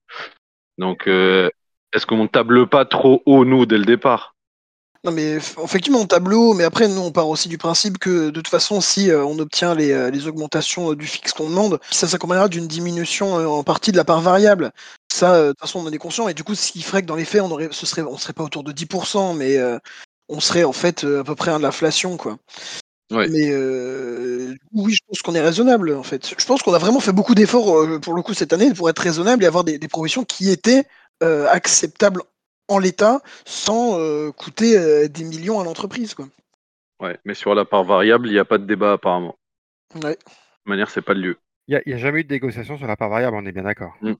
Donc, 0.77 1.07
euh, 1.07 1.49
est-ce 1.93 2.05
qu'on 2.05 2.23
ne 2.23 2.27
table 2.27 2.67
pas 2.67 2.85
trop 2.85 3.21
haut 3.25 3.45
nous 3.45 3.65
dès 3.65 3.77
le 3.77 3.85
départ? 3.85 4.35
Non, 5.05 5.13
mais 5.13 5.35
effectivement, 5.35 5.99
on 5.99 6.05
tableau, 6.05 6.53
mais 6.53 6.65
après, 6.65 6.89
nous, 6.89 6.99
on 6.99 7.11
part 7.11 7.29
aussi 7.29 7.47
du 7.47 7.57
principe 7.57 7.99
que, 7.99 8.31
de 8.31 8.31
toute 8.31 8.49
façon, 8.49 8.81
si 8.81 9.09
euh, 9.09 9.23
on 9.23 9.39
obtient 9.39 9.73
les, 9.73 9.91
euh, 9.93 10.11
les 10.11 10.27
augmentations 10.27 10.91
euh, 10.91 10.95
du 10.95 11.07
fixe 11.07 11.31
qu'on 11.31 11.49
demande, 11.49 11.79
ça 11.89 12.05
s'accompagnera 12.05 12.49
d'une 12.49 12.67
diminution 12.67 13.35
en 13.35 13.63
partie 13.63 13.93
de 13.93 13.97
la 13.97 14.03
part 14.03 14.19
variable. 14.19 14.73
Ça, 15.09 15.41
de 15.41 15.47
toute 15.51 15.59
façon, 15.61 15.79
on 15.79 15.87
en 15.87 15.91
est 15.93 15.97
conscient, 15.97 16.27
et 16.27 16.33
du 16.33 16.43
coup, 16.43 16.53
ce 16.53 16.73
qui 16.73 16.81
ferait 16.81 17.01
que 17.01 17.07
dans 17.07 17.15
les 17.15 17.23
faits, 17.23 17.41
on 17.41 17.51
aurait, 17.51 17.69
ce 17.71 17.85
serait, 17.85 18.01
on 18.01 18.17
serait 18.17 18.33
pas 18.33 18.43
autour 18.43 18.63
de 18.65 18.73
10%, 18.73 19.33
mais 19.37 19.57
on 20.27 20.41
serait 20.41 20.65
en 20.65 20.73
fait 20.73 21.05
à 21.05 21.23
peu 21.23 21.33
près 21.33 21.51
à 21.51 21.59
l'inflation, 21.59 22.17
quoi. 22.17 22.37
Ouais. 23.11 23.27
Mais 23.29 23.55
oui, 24.73 24.93
je 24.93 24.99
pense 25.07 25.21
qu'on 25.21 25.33
est 25.33 25.41
raisonnable, 25.41 25.95
en 25.95 26.03
fait. 26.03 26.33
Je 26.37 26.45
pense 26.45 26.61
qu'on 26.61 26.73
a 26.73 26.77
vraiment 26.77 26.99
fait 26.99 27.13
beaucoup 27.13 27.35
d'efforts, 27.35 27.99
pour 28.01 28.13
le 28.13 28.21
coup, 28.21 28.33
cette 28.33 28.51
année, 28.51 28.73
pour 28.73 28.89
être 28.89 28.99
raisonnable 28.99 29.45
et 29.45 29.47
avoir 29.47 29.63
des, 29.63 29.79
des 29.79 29.87
propositions 29.87 30.25
qui 30.25 30.49
étaient 30.49 30.83
acceptables 31.21 32.21
en 32.69 32.79
l'état 32.79 33.21
sans 33.45 33.99
euh, 33.99 34.31
coûter 34.31 34.77
euh, 34.77 35.07
des 35.07 35.23
millions 35.25 35.59
à 35.59 35.63
l'entreprise. 35.63 36.13
Quoi. 36.13 36.27
Ouais, 37.01 37.17
mais 37.25 37.33
sur 37.33 37.55
la 37.55 37.65
part 37.65 37.83
variable, 37.83 38.27
il 38.27 38.33
n'y 38.33 38.39
a 38.39 38.45
pas 38.45 38.57
de 38.57 38.65
débat 38.65 38.93
apparemment. 38.93 39.35
Ouais. 39.95 40.17
De 40.65 40.69
manière, 40.69 40.89
c'est 40.89 41.01
pas 41.01 41.13
le 41.13 41.21
lieu. 41.21 41.37
Il 41.67 41.81
n'y 41.85 41.93
a, 41.93 41.95
a, 41.95 41.99
jamais 41.99 42.21
eu 42.21 42.23
de 42.23 42.33
négociation 42.33 42.77
sur 42.77 42.87
la 42.87 42.95
part 42.95 43.09
variable, 43.09 43.35
on 43.35 43.45
est 43.45 43.51
bien 43.51 43.63
d'accord. 43.63 43.93
Mm. 44.01 44.13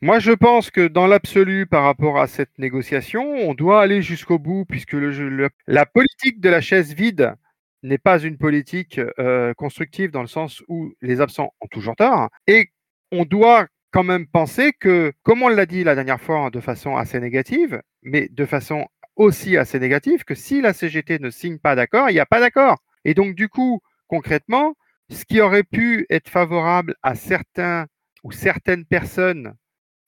Moi, 0.00 0.20
je 0.20 0.30
pense 0.30 0.70
que 0.70 0.86
dans 0.86 1.08
l'absolu, 1.08 1.66
par 1.66 1.82
rapport 1.82 2.20
à 2.20 2.28
cette 2.28 2.56
négociation, 2.58 3.22
on 3.22 3.54
doit 3.54 3.82
aller 3.82 4.00
jusqu'au 4.00 4.38
bout, 4.38 4.64
puisque 4.64 4.92
le, 4.92 5.10
le, 5.10 5.50
la 5.66 5.86
politique 5.86 6.40
de 6.40 6.48
la 6.48 6.60
chaise 6.60 6.94
vide 6.94 7.34
n'est 7.82 7.98
pas 7.98 8.20
une 8.20 8.38
politique 8.38 9.00
euh, 9.18 9.54
constructive 9.54 10.12
dans 10.12 10.20
le 10.20 10.28
sens 10.28 10.62
où 10.68 10.92
les 11.00 11.20
absents 11.20 11.52
ont 11.60 11.66
toujours 11.66 11.96
tort, 11.96 12.28
et 12.46 12.70
on 13.10 13.24
doit 13.24 13.66
quand 13.90 14.04
même 14.04 14.26
penser 14.26 14.72
que, 14.72 15.12
comme 15.22 15.42
on 15.42 15.48
l'a 15.48 15.66
dit 15.66 15.84
la 15.84 15.94
dernière 15.94 16.20
fois 16.20 16.50
de 16.50 16.60
façon 16.60 16.96
assez 16.96 17.20
négative, 17.20 17.82
mais 18.02 18.28
de 18.28 18.44
façon 18.44 18.86
aussi 19.16 19.56
assez 19.56 19.78
négative, 19.80 20.24
que 20.24 20.34
si 20.34 20.60
la 20.60 20.72
CGT 20.72 21.18
ne 21.18 21.30
signe 21.30 21.58
pas 21.58 21.74
d'accord, 21.74 22.10
il 22.10 22.14
n'y 22.14 22.20
a 22.20 22.26
pas 22.26 22.40
d'accord. 22.40 22.78
Et 23.04 23.14
donc, 23.14 23.34
du 23.34 23.48
coup, 23.48 23.80
concrètement, 24.06 24.74
ce 25.10 25.24
qui 25.24 25.40
aurait 25.40 25.64
pu 25.64 26.06
être 26.10 26.28
favorable 26.28 26.94
à 27.02 27.14
certains 27.14 27.86
ou 28.22 28.32
certaines 28.32 28.84
personnes 28.84 29.54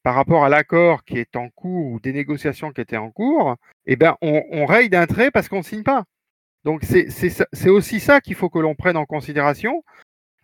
par 0.02 0.14
rapport 0.14 0.44
à 0.44 0.48
l'accord 0.48 1.04
qui 1.04 1.18
est 1.18 1.36
en 1.36 1.48
cours 1.50 1.92
ou 1.92 2.00
des 2.00 2.12
négociations 2.12 2.72
qui 2.72 2.80
étaient 2.80 2.96
en 2.96 3.10
cours, 3.10 3.56
eh 3.86 3.96
ben, 3.96 4.16
on, 4.22 4.42
on 4.50 4.66
raye 4.66 4.88
d'un 4.88 5.06
trait 5.06 5.30
parce 5.30 5.48
qu'on 5.48 5.58
ne 5.58 5.62
signe 5.62 5.82
pas. 5.82 6.04
Donc, 6.64 6.84
c'est 6.84 7.68
aussi 7.68 8.00
ça 8.00 8.20
qu'il 8.20 8.34
faut 8.34 8.50
que 8.50 8.58
l'on 8.58 8.74
prenne 8.74 8.96
en 8.96 9.06
considération. 9.06 9.82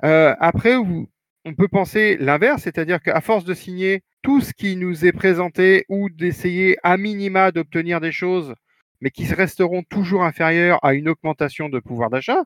Euh, 0.05 0.35
après, 0.41 0.77
vous, 0.77 1.09
on 1.47 1.55
peut 1.55 1.69
penser 1.69 2.17
l'inverse, 2.19 2.63
c'est-à-dire 2.65 3.01
qu'à 3.01 3.21
force 3.21 3.45
de 3.45 3.55
signer 3.55 4.03
tout 4.23 4.41
ce 4.41 4.53
qui 4.53 4.77
nous 4.77 5.07
est 5.07 5.13
présenté 5.13 5.87
ou 5.89 6.11
d'essayer 6.11 6.77
à 6.83 6.97
minima 6.97 7.53
d'obtenir 7.53 8.01
des 8.01 8.13
choses 8.13 8.53
mais 9.01 9.11
qui 9.11 9.27
resteront 9.27 9.83
toujours 9.85 10.25
inférieurs 10.25 10.85
à 10.85 10.95
une 10.95 11.09
augmentation 11.09 11.69
de 11.69 11.79
pouvoir 11.79 12.11
d'achat, 12.11 12.43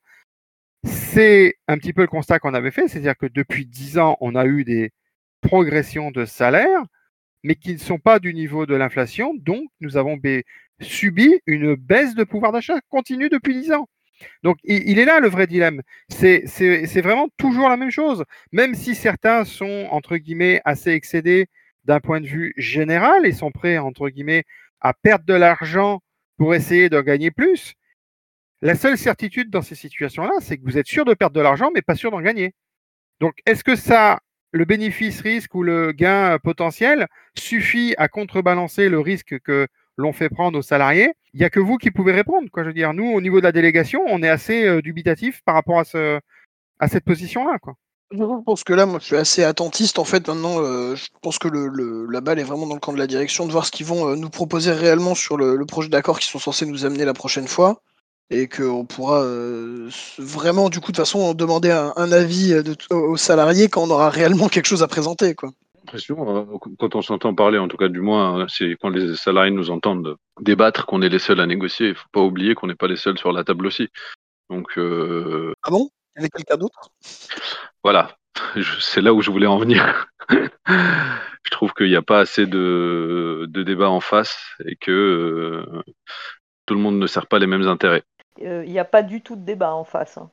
c'est 0.85 1.55
un 1.69 1.79
petit 1.79 1.93
peu 1.93 2.03
le 2.03 2.09
constat 2.09 2.39
qu'on 2.41 2.55
avait 2.55 2.71
fait, 2.71 2.89
c'est-à-dire 2.89 3.17
que 3.17 3.27
depuis 3.27 3.67
10 3.67 3.99
ans, 3.99 4.17
on 4.21 4.35
a 4.35 4.47
eu 4.47 4.65
des 4.65 4.91
progressions 5.41 6.11
de 6.11 6.25
salaire, 6.25 6.81
mais 7.45 7.55
qui 7.55 7.73
ne 7.73 7.79
sont 7.79 7.99
pas 7.99 8.19
du 8.19 8.35
niveau 8.35 8.67
de 8.67 8.75
l'inflation, 8.75 9.33
donc 9.35 9.63
nous 9.81 9.97
avons 9.97 10.21
subi 10.81 11.41
une 11.47 11.75
baisse 11.77 12.15
de 12.15 12.25
pouvoir 12.25 12.53
d'achat 12.53 12.81
continue 12.89 13.29
depuis 13.29 13.55
10 13.55 13.73
ans. 13.73 13.89
Donc 14.43 14.59
il, 14.65 14.99
est 14.99 15.05
là 15.05 15.21
le 15.21 15.29
vrai 15.29 15.47
dilemme. 15.47 15.83
C'est 16.09 17.01
vraiment 17.01 17.29
toujours 17.37 17.69
la 17.69 17.77
même 17.77 17.91
chose. 17.91 18.25
Même 18.53 18.75
si 18.75 18.95
certains 18.95 19.45
sont, 19.45 19.89
entre 19.91 20.17
guillemets, 20.17 20.61
assez 20.65 20.91
excédés 20.91 21.49
d'un 21.85 22.01
point 22.01 22.21
de 22.21 22.27
vue 22.27 22.53
général 22.57 23.27
et 23.27 23.33
sont 23.33 23.51
prêts, 23.51 23.79
entre 23.79 24.09
guillemets, 24.09 24.45
à 24.81 24.95
perdre 24.95 25.25
de 25.25 25.35
l'argent 25.35 26.01
pour 26.37 26.55
essayer 26.55 26.89
de 26.89 27.01
gagner 27.01 27.31
plus, 27.31 27.75
la 28.63 28.75
seule 28.75 28.99
certitude 28.99 29.51
dans 29.51 29.63
ces 29.63 29.75
situations-là, 29.75 30.33
c'est 30.41 30.59
que 30.59 30.65
vous 30.65 30.79
êtes 30.79 30.87
sûr 30.87 31.05
de 31.05 31.15
perdre 31.15 31.35
de 31.35 31.41
l'argent, 31.41 31.71
mais 31.75 31.83
pas 31.83 31.95
sûr 31.95 32.11
d'en 32.11 32.21
gagner. 32.21 32.55
Donc, 33.21 33.35
est-ce 33.47 33.65
que 33.65 33.77
ça, 33.77 34.21
le 34.53 34.65
bénéfice-risque 34.65 35.55
ou 35.55 35.63
le 35.63 35.93
gain 35.93 36.39
potentiel 36.39 37.07
suffit 37.39 37.95
à 37.99 38.09
contrebalancer 38.09 38.89
le 38.89 39.01
risque 39.01 39.39
que 39.41 39.67
l'on 39.97 40.13
fait 40.13 40.29
prendre 40.29 40.59
aux 40.59 40.63
salariés 40.63 41.13
Il 41.35 41.41
n'y 41.41 41.47
a 41.47 41.51
que 41.51 41.61
vous 41.61 41.77
qui 41.77 41.91
pouvez 41.91 42.13
répondre. 42.13 42.49
Quoi. 42.53 42.63
Je 42.63 42.69
veux 42.69 42.75
dire, 42.75 42.93
nous, 42.95 43.11
au 43.13 43.21
niveau 43.21 43.39
de 43.39 43.45
la 43.45 43.53
délégation, 43.53 44.03
on 44.07 44.23
est 44.23 44.29
assez 44.29 44.67
euh, 44.67 44.83
dubitatif 44.83 45.43
par 45.45 45.55
rapport 45.55 45.79
à, 45.79 45.85
ce, 45.85 46.21
à 46.79 46.89
cette 46.89 47.05
position-là. 47.05 47.59
Quoi. 47.59 47.75
Je 48.13 48.43
pense 48.45 48.65
que 48.65 48.73
là, 48.73 48.87
moi, 48.87 48.99
je 48.99 49.05
suis 49.05 49.17
assez 49.17 49.45
attentiste. 49.45 50.01
En 50.01 50.05
fait, 50.05 50.27
maintenant, 50.27 50.61
euh, 50.61 50.97
je 50.97 51.09
pense 51.23 51.39
que 51.39 51.47
le, 51.47 52.07
la 52.11 52.21
balle 52.21 52.41
est 52.41 52.45
vraiment 52.45 52.67
dans 52.67 52.75
le 52.75 52.81
camp 52.81 52.93
de 52.93 52.99
la 52.99 53.07
direction, 53.07 53.47
de 53.47 53.53
voir 53.53 53.67
ce 53.67 53.71
qu'ils 53.71 53.87
vont 53.87 54.09
euh, 54.09 54.17
nous 54.17 54.31
proposer 54.31 54.73
réellement 54.73 55.15
sur 55.15 55.37
le, 55.37 55.55
le 55.55 55.65
projet 55.65 55.89
d'accord 55.89 56.19
qu'ils 56.19 56.31
sont 56.31 56.41
censés 56.41 56.67
nous 56.67 56.85
amener 56.85 57.05
la 57.05 57.15
prochaine 57.15 57.47
fois 57.47 57.83
et 58.31 58.49
qu'on 58.49 58.85
pourra 58.85 59.23
euh, 59.23 59.89
vraiment, 60.19 60.71
du 60.71 60.81
coup, 60.81 60.91
de 60.91 60.97
façon, 60.97 61.35
demander 61.35 61.71
un, 61.71 62.13
avis 62.13 62.55
aux 62.91 63.17
salariés 63.17 63.69
quand 63.69 63.83
on 63.83 63.91
aura 63.91 64.11
réellement 64.11 64.49
quelque 64.49 64.67
chose 64.67 64.83
à 64.83 64.89
présenter. 64.89 65.35
Quoi. 65.35 65.51
Euh, 65.95 66.45
quand 66.79 66.95
on 66.95 67.03
s'entend 67.03 67.35
parler, 67.35 67.59
en 67.59 67.69
tout 67.69 67.77
cas 67.77 67.89
du 67.89 68.01
moins, 68.01 68.47
c'est 68.49 68.77
quand 68.81 68.91
les 68.91 69.17
salariés 69.17 69.51
nous 69.51 69.71
entendent 69.71 70.17
débattre 70.41 70.87
qu'on 70.87 71.03
est 71.03 71.09
les 71.09 71.19
seuls 71.19 71.41
à 71.41 71.47
négocier. 71.47 71.87
Il 71.87 71.91
ne 71.91 71.95
faut 71.95 72.09
pas 72.13 72.21
oublier 72.21 72.55
qu'on 72.55 72.67
n'est 72.67 72.75
pas 72.75 72.89
les 72.89 72.97
seuls 72.97 73.19
sur 73.19 73.33
la 73.33 73.45
table 73.45 73.67
aussi. 73.67 73.89
Donc, 74.49 74.79
euh... 74.79 75.53
Ah 75.63 75.71
bon? 75.71 75.91
Il 76.17 76.21
y 76.21 76.23
avait 76.23 76.31
quelqu'un 76.31 76.57
d'autre? 76.57 76.91
Voilà, 77.83 78.17
c'est 78.81 79.01
là 79.01 79.15
où 79.15 79.23
je 79.23 79.31
voulais 79.31 79.47
en 79.47 79.59
venir. 79.59 80.07
je 80.31 81.51
trouve 81.51 81.73
qu'il 81.73 81.89
n'y 81.89 81.97
a 81.97 82.03
pas 82.03 82.21
assez 82.21 82.47
de, 82.47 83.47
de 83.49 83.63
débats 83.63 83.91
en 83.91 84.01
face 84.01 84.39
et 84.65 84.77
que 84.77 84.91
euh, 84.91 85.83
tout 86.67 86.75
le 86.75 86.81
monde 86.81 86.99
ne 86.99 87.07
sert 87.07 87.27
pas 87.27 87.39
les 87.39 87.47
mêmes 87.47 87.67
intérêts. 87.69 88.03
Euh, 88.43 88.65
il 88.65 88.73
n'y 88.73 88.79
a 88.79 88.85
pas 88.85 89.03
du 89.03 89.23
tout 89.23 89.37
de 89.37 89.45
débat 89.45 89.75
en 89.75 89.85
face. 89.85 90.19
Hein. 90.19 90.31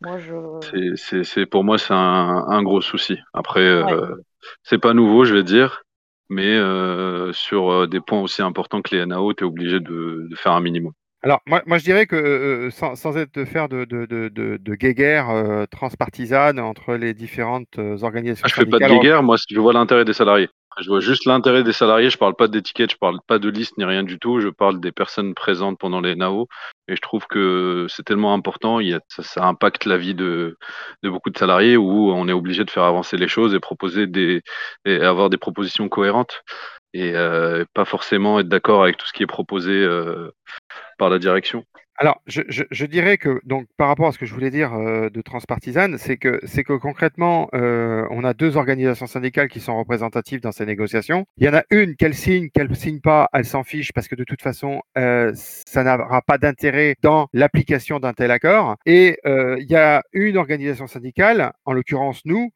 Moi, 0.00 0.18
je... 0.18 0.94
c'est, 0.96 1.46
pour 1.46 1.62
moi, 1.62 1.76
c'est 1.76 1.92
un, 1.92 2.62
gros 2.62 2.80
souci. 2.80 3.18
Après, 3.34 3.60
euh, 3.60 4.16
c'est 4.62 4.78
pas 4.78 4.94
nouveau, 4.94 5.24
je 5.24 5.34
vais 5.34 5.44
dire, 5.44 5.82
mais 6.28 6.56
euh, 6.56 7.32
sur 7.32 7.88
des 7.88 8.00
points 8.00 8.20
aussi 8.20 8.42
importants 8.42 8.82
que 8.82 8.94
les 8.94 9.06
NAO, 9.06 9.34
tu 9.34 9.44
es 9.44 9.46
obligé 9.46 9.80
de, 9.80 10.28
faire 10.36 10.52
un 10.52 10.60
minimum. 10.60 10.92
Alors, 11.22 11.40
moi, 11.46 11.62
moi 11.66 11.78
je 11.78 11.84
dirais 11.84 12.06
que 12.06 12.70
sans, 12.72 12.94
sans, 12.94 13.16
être 13.16 13.34
de 13.34 13.44
faire 13.44 13.68
de, 13.68 13.84
de, 13.84 14.06
de, 14.06 14.28
de 14.28 14.74
guéguerre 14.74 15.66
transpartisane 15.70 16.58
entre 16.58 16.94
les 16.94 17.12
différentes 17.14 17.78
organisations. 17.78 18.44
Ah, 18.46 18.48
je 18.48 18.54
fais 18.54 18.66
pas 18.66 18.78
de 18.78 18.86
guéguerre, 18.86 19.22
moi, 19.22 19.36
je 19.48 19.60
vois 19.60 19.72
l'intérêt 19.72 20.04
des 20.04 20.14
salariés. 20.14 20.48
Je 20.78 20.88
vois 20.88 21.00
juste 21.00 21.26
l'intérêt 21.26 21.62
des 21.62 21.72
salariés. 21.72 22.10
Je 22.10 22.16
parle 22.16 22.34
pas 22.34 22.48
d'étiquette, 22.48 22.92
je 22.92 22.96
parle 22.96 23.18
pas 23.26 23.38
de 23.38 23.48
liste 23.48 23.76
ni 23.76 23.84
rien 23.84 24.02
du 24.02 24.18
tout. 24.18 24.40
Je 24.40 24.48
parle 24.48 24.80
des 24.80 24.92
personnes 24.92 25.34
présentes 25.34 25.78
pendant 25.78 26.00
les 26.00 26.14
NAO. 26.14 26.46
Et 26.88 26.96
je 26.96 27.00
trouve 27.00 27.26
que 27.26 27.86
c'est 27.88 28.04
tellement 28.04 28.32
important. 28.32 28.80
Il 28.80 28.88
y 28.88 28.94
a, 28.94 29.00
ça, 29.08 29.44
impacte 29.44 29.84
la 29.84 29.98
vie 29.98 30.14
de, 30.14 30.56
de, 31.02 31.10
beaucoup 31.10 31.30
de 31.30 31.38
salariés 31.38 31.76
où 31.76 32.10
on 32.12 32.28
est 32.28 32.32
obligé 32.32 32.64
de 32.64 32.70
faire 32.70 32.84
avancer 32.84 33.16
les 33.16 33.28
choses 33.28 33.54
et 33.54 33.60
proposer 33.60 34.06
des, 34.06 34.42
et 34.84 35.00
avoir 35.00 35.28
des 35.28 35.38
propositions 35.38 35.88
cohérentes 35.88 36.42
et 36.94 37.12
euh, 37.14 37.64
pas 37.74 37.84
forcément 37.84 38.40
être 38.40 38.48
d'accord 38.48 38.82
avec 38.82 38.96
tout 38.96 39.06
ce 39.06 39.12
qui 39.12 39.22
est 39.22 39.26
proposé 39.26 39.72
euh, 39.72 40.30
par 40.98 41.10
la 41.10 41.18
direction. 41.18 41.64
Alors, 42.02 42.22
je, 42.26 42.86
dirais 42.86 43.18
que, 43.18 43.42
donc, 43.44 43.66
par 43.76 43.88
rapport 43.88 44.06
à 44.06 44.12
ce 44.12 44.18
que 44.18 44.24
je 44.24 44.32
voulais 44.32 44.50
dire 44.50 44.72
euh, 44.72 45.10
de 45.10 45.20
transpartisane, 45.20 45.98
c'est 45.98 46.16
que, 46.16 46.40
c'est 46.44 46.64
que 46.64 46.72
concrètement, 46.72 47.50
euh, 47.52 48.06
on 48.10 48.24
a 48.24 48.32
deux 48.32 48.56
organisations 48.56 49.06
syndicales 49.06 49.48
qui 49.48 49.60
sont 49.60 49.76
représentatives 49.76 50.40
dans 50.40 50.50
ces 50.50 50.64
négociations. 50.64 51.26
Il 51.36 51.44
y 51.44 51.48
en 51.50 51.52
a 51.52 51.62
une 51.70 51.96
qu'elle 51.96 52.14
signe, 52.14 52.48
qu'elle 52.48 52.74
signe 52.74 53.00
pas, 53.00 53.28
elle 53.34 53.44
s'en 53.44 53.64
fiche 53.64 53.92
parce 53.92 54.08
que 54.08 54.14
de 54.14 54.24
toute 54.24 54.40
façon, 54.40 54.80
euh, 54.96 55.32
ça 55.34 55.84
n'aura 55.84 56.22
pas 56.22 56.38
d'intérêt 56.38 56.96
dans 57.02 57.28
l'application 57.34 58.00
d'un 58.00 58.14
tel 58.14 58.30
accord. 58.30 58.76
Et 58.86 59.18
il 59.26 59.66
y 59.68 59.76
a 59.76 60.02
une 60.14 60.38
organisation 60.38 60.86
syndicale, 60.86 61.52
en 61.66 61.74
l'occurrence 61.74 62.22
nous, 62.24 62.50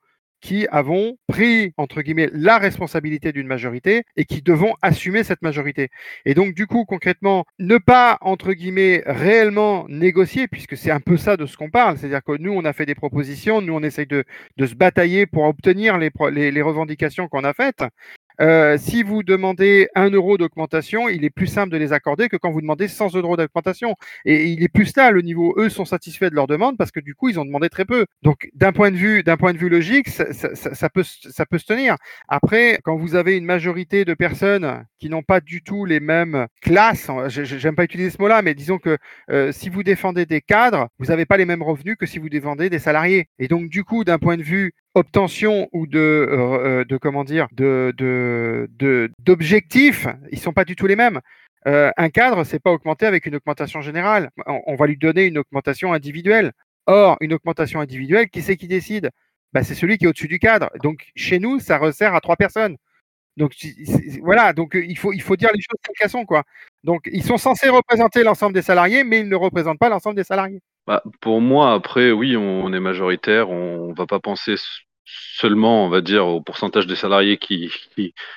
qui 0.44 0.66
avons 0.70 1.16
pris, 1.26 1.72
entre 1.78 2.02
guillemets, 2.02 2.28
la 2.34 2.58
responsabilité 2.58 3.32
d'une 3.32 3.46
majorité 3.46 4.02
et 4.14 4.26
qui 4.26 4.42
devons 4.42 4.74
assumer 4.82 5.24
cette 5.24 5.40
majorité. 5.40 5.88
Et 6.26 6.34
donc, 6.34 6.54
du 6.54 6.66
coup, 6.66 6.84
concrètement, 6.84 7.46
ne 7.58 7.78
pas, 7.78 8.18
entre 8.20 8.52
guillemets, 8.52 9.02
réellement 9.06 9.86
négocier, 9.88 10.46
puisque 10.46 10.76
c'est 10.76 10.90
un 10.90 11.00
peu 11.00 11.16
ça 11.16 11.38
de 11.38 11.46
ce 11.46 11.56
qu'on 11.56 11.70
parle, 11.70 11.96
c'est-à-dire 11.96 12.22
que 12.22 12.36
nous, 12.36 12.52
on 12.52 12.66
a 12.66 12.74
fait 12.74 12.84
des 12.84 12.94
propositions, 12.94 13.62
nous, 13.62 13.72
on 13.72 13.82
essaye 13.82 14.06
de, 14.06 14.22
de 14.58 14.66
se 14.66 14.74
batailler 14.74 15.24
pour 15.24 15.44
obtenir 15.44 15.96
les, 15.96 16.10
les, 16.30 16.50
les 16.50 16.62
revendications 16.62 17.26
qu'on 17.26 17.44
a 17.44 17.54
faites, 17.54 17.82
euh, 18.40 18.76
si 18.78 19.02
vous 19.02 19.22
demandez 19.22 19.88
un 19.94 20.10
euro 20.10 20.36
d'augmentation, 20.38 21.08
il 21.08 21.24
est 21.24 21.30
plus 21.30 21.46
simple 21.46 21.70
de 21.70 21.76
les 21.76 21.92
accorder 21.92 22.28
que 22.28 22.36
quand 22.36 22.50
vous 22.50 22.60
demandez 22.60 22.88
100 22.88 23.14
euros 23.14 23.36
d'augmentation. 23.36 23.94
Et 24.24 24.46
il 24.46 24.62
est 24.62 24.68
plus 24.68 24.96
là 24.96 25.10
le 25.10 25.22
niveau. 25.22 25.54
Eux 25.58 25.68
sont 25.68 25.84
satisfaits 25.84 26.30
de 26.30 26.34
leur 26.34 26.46
demande 26.46 26.76
parce 26.76 26.90
que 26.90 27.00
du 27.00 27.14
coup, 27.14 27.28
ils 27.28 27.38
ont 27.38 27.44
demandé 27.44 27.68
très 27.68 27.84
peu. 27.84 28.06
Donc, 28.22 28.48
d'un 28.54 28.72
point 28.72 28.90
de 28.90 28.96
vue, 28.96 29.22
d'un 29.22 29.36
point 29.36 29.52
de 29.52 29.58
vue 29.58 29.68
logique, 29.68 30.08
ça, 30.08 30.32
ça, 30.32 30.54
ça, 30.54 30.88
peut, 30.88 31.04
ça 31.04 31.46
peut 31.46 31.58
se 31.58 31.66
tenir. 31.66 31.96
Après, 32.28 32.78
quand 32.82 32.96
vous 32.96 33.14
avez 33.14 33.36
une 33.36 33.44
majorité 33.44 34.04
de 34.04 34.14
personnes 34.14 34.84
qui 34.98 35.08
n'ont 35.08 35.22
pas 35.22 35.40
du 35.40 35.62
tout 35.62 35.84
les 35.84 36.00
mêmes 36.00 36.46
classes, 36.60 37.10
j'aime 37.28 37.76
pas 37.76 37.84
utiliser 37.84 38.10
ce 38.10 38.20
mot-là, 38.20 38.42
mais 38.42 38.54
disons 38.54 38.78
que 38.78 38.98
euh, 39.30 39.52
si 39.52 39.68
vous 39.68 39.82
défendez 39.82 40.26
des 40.26 40.40
cadres, 40.40 40.88
vous 40.98 41.06
n'avez 41.06 41.26
pas 41.26 41.36
les 41.36 41.44
mêmes 41.44 41.62
revenus 41.62 41.96
que 41.98 42.06
si 42.06 42.18
vous 42.18 42.28
défendez 42.28 42.70
des 42.70 42.78
salariés. 42.78 43.28
Et 43.38 43.48
donc, 43.48 43.68
du 43.68 43.84
coup, 43.84 44.04
d'un 44.04 44.18
point 44.18 44.36
de 44.36 44.42
vue 44.42 44.72
obtention 44.94 45.68
ou 45.72 45.86
de, 45.86 45.98
euh, 45.98 46.80
euh, 46.80 46.84
de 46.84 46.96
comment 46.96 47.24
dire 47.24 47.48
de 47.52 47.92
d'objectifs, 49.18 50.06
ils 50.32 50.38
sont 50.38 50.52
pas 50.52 50.64
du 50.64 50.76
tout 50.76 50.86
les 50.86 50.96
mêmes. 50.96 51.20
Euh, 51.66 51.90
un 51.96 52.10
cadre, 52.10 52.44
c'est 52.44 52.60
pas 52.60 52.70
augmenter 52.70 53.06
avec 53.06 53.26
une 53.26 53.36
augmentation 53.36 53.80
générale. 53.80 54.30
On, 54.46 54.76
va 54.76 54.86
lui 54.86 54.96
donner 54.98 55.24
une 55.24 55.38
augmentation 55.38 55.92
individuelle. 55.92 56.52
Or, 56.86 57.16
une 57.20 57.32
augmentation 57.32 57.80
individuelle, 57.80 58.28
qui 58.28 58.42
c'est 58.42 58.56
qui 58.56 58.68
décide? 58.68 59.10
Bah, 59.52 59.64
C'est 59.64 59.74
celui 59.74 59.96
qui 59.96 60.04
est 60.04 60.08
au-dessus 60.08 60.28
du 60.28 60.38
cadre. 60.38 60.70
Donc, 60.82 61.06
chez 61.16 61.38
nous, 61.38 61.60
ça 61.60 61.78
resserre 61.78 62.14
à 62.14 62.20
trois 62.20 62.36
personnes. 62.36 62.76
Donc 63.36 63.52
voilà, 64.22 64.52
donc 64.52 64.74
il 64.80 64.96
faut 64.96 65.12
il 65.12 65.20
faut 65.20 65.34
dire 65.34 65.50
les 65.52 65.60
choses 65.60 65.78
telles 65.82 65.96
qu'elles 65.98 66.10
sont 66.10 66.24
quoi. 66.24 66.44
Donc 66.84 67.08
ils 67.12 67.24
sont 67.24 67.36
censés 67.36 67.68
représenter 67.68 68.22
l'ensemble 68.22 68.54
des 68.54 68.62
salariés, 68.62 69.02
mais 69.02 69.20
ils 69.20 69.28
ne 69.28 69.34
représentent 69.34 69.78
pas 69.78 69.88
l'ensemble 69.88 70.14
des 70.14 70.22
salariés. 70.22 70.60
Bah, 70.86 71.02
pour 71.20 71.40
moi, 71.40 71.72
après, 71.72 72.12
oui, 72.12 72.36
on, 72.36 72.72
est 72.72 72.80
majoritaire, 72.80 73.48
on, 73.50 73.94
va 73.94 74.06
pas 74.06 74.20
penser 74.20 74.56
seulement, 75.04 75.84
on 75.84 75.88
va 75.88 76.00
dire, 76.00 76.26
au 76.26 76.40
pourcentage 76.40 76.86
des 76.86 76.96
salariés 76.96 77.36
qui, 77.38 77.70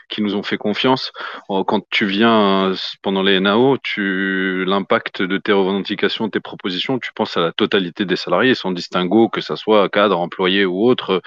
qui, 0.09 0.21
nous 0.21 0.35
ont 0.35 0.43
fait 0.43 0.57
confiance. 0.57 1.11
Euh, 1.49 1.63
quand 1.63 1.87
tu 1.89 2.05
viens 2.05 2.73
pendant 3.01 3.23
les 3.23 3.39
NAO, 3.39 3.77
tu 3.77 4.65
l'impact 4.65 5.21
de 5.21 5.37
tes 5.37 5.53
revendications, 5.53 6.29
tes 6.29 6.39
propositions, 6.39 6.99
tu 6.99 7.11
penses 7.13 7.37
à 7.37 7.41
la 7.41 7.51
totalité 7.51 8.05
des 8.05 8.15
salariés, 8.15 8.55
sans 8.55 8.71
distinguo, 8.71 9.29
que 9.29 9.41
ça 9.41 9.55
soit 9.55 9.89
cadre, 9.89 10.19
employé 10.19 10.65
ou 10.65 10.85
autre, 10.85 11.21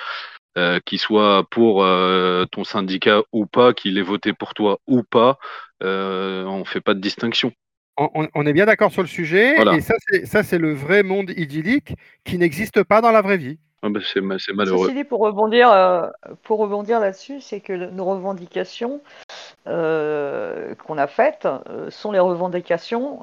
euh, 0.59 0.81
qui 0.85 0.99
soit 0.99 1.47
pour 1.49 1.85
euh, 1.85 2.45
ton 2.51 2.65
syndicat 2.65 3.23
ou 3.33 3.47
pas, 3.47 3.73
qu'il 3.73 3.99
ait 3.99 4.03
voté 4.03 4.33
pour 4.33 4.53
toi 4.53 4.81
ou 4.89 5.05
pas, 5.05 5.39
euh, 5.85 6.45
on 6.45 6.65
fait 6.65 6.81
pas 6.81 6.95
de 6.95 7.01
distinction 7.01 7.53
on, 7.97 8.47
est 8.47 8.53
bien 8.53 8.67
d'accord 8.67 8.91
sur 8.91 9.03
le 9.03 9.09
sujet, 9.09 9.57
et 9.75 9.81
ça, 10.25 10.43
c'est 10.43 10.59
le 10.59 10.73
vrai 10.73 11.03
monde 11.03 11.33
idyllique 11.37 11.95
qui 12.25 12.39
n'existe 12.39 12.83
pas 12.83 13.01
dans 13.01 13.11
la 13.11 13.21
vraie 13.21 13.37
vie. 13.37 13.59
Ah 13.83 13.89
bah, 13.89 14.01
c'est 14.05 14.21
malheureux. 14.21 15.05
pour 15.05 15.21
rebondir, 15.21 15.73
euh, 15.73 16.07
pour 16.43 16.59
rebondir 16.59 17.01
là-dessus, 17.01 17.41
c'est 17.41 17.61
que 17.61 17.73
nos 17.73 18.05
revendications 18.05 19.01
euh, 19.67 20.75
qu'on 20.75 20.99
a 20.99 21.07
faites 21.07 21.47
euh, 21.47 21.91
sont 21.91 22.13
les 22.13 22.19
revendications 22.19 23.23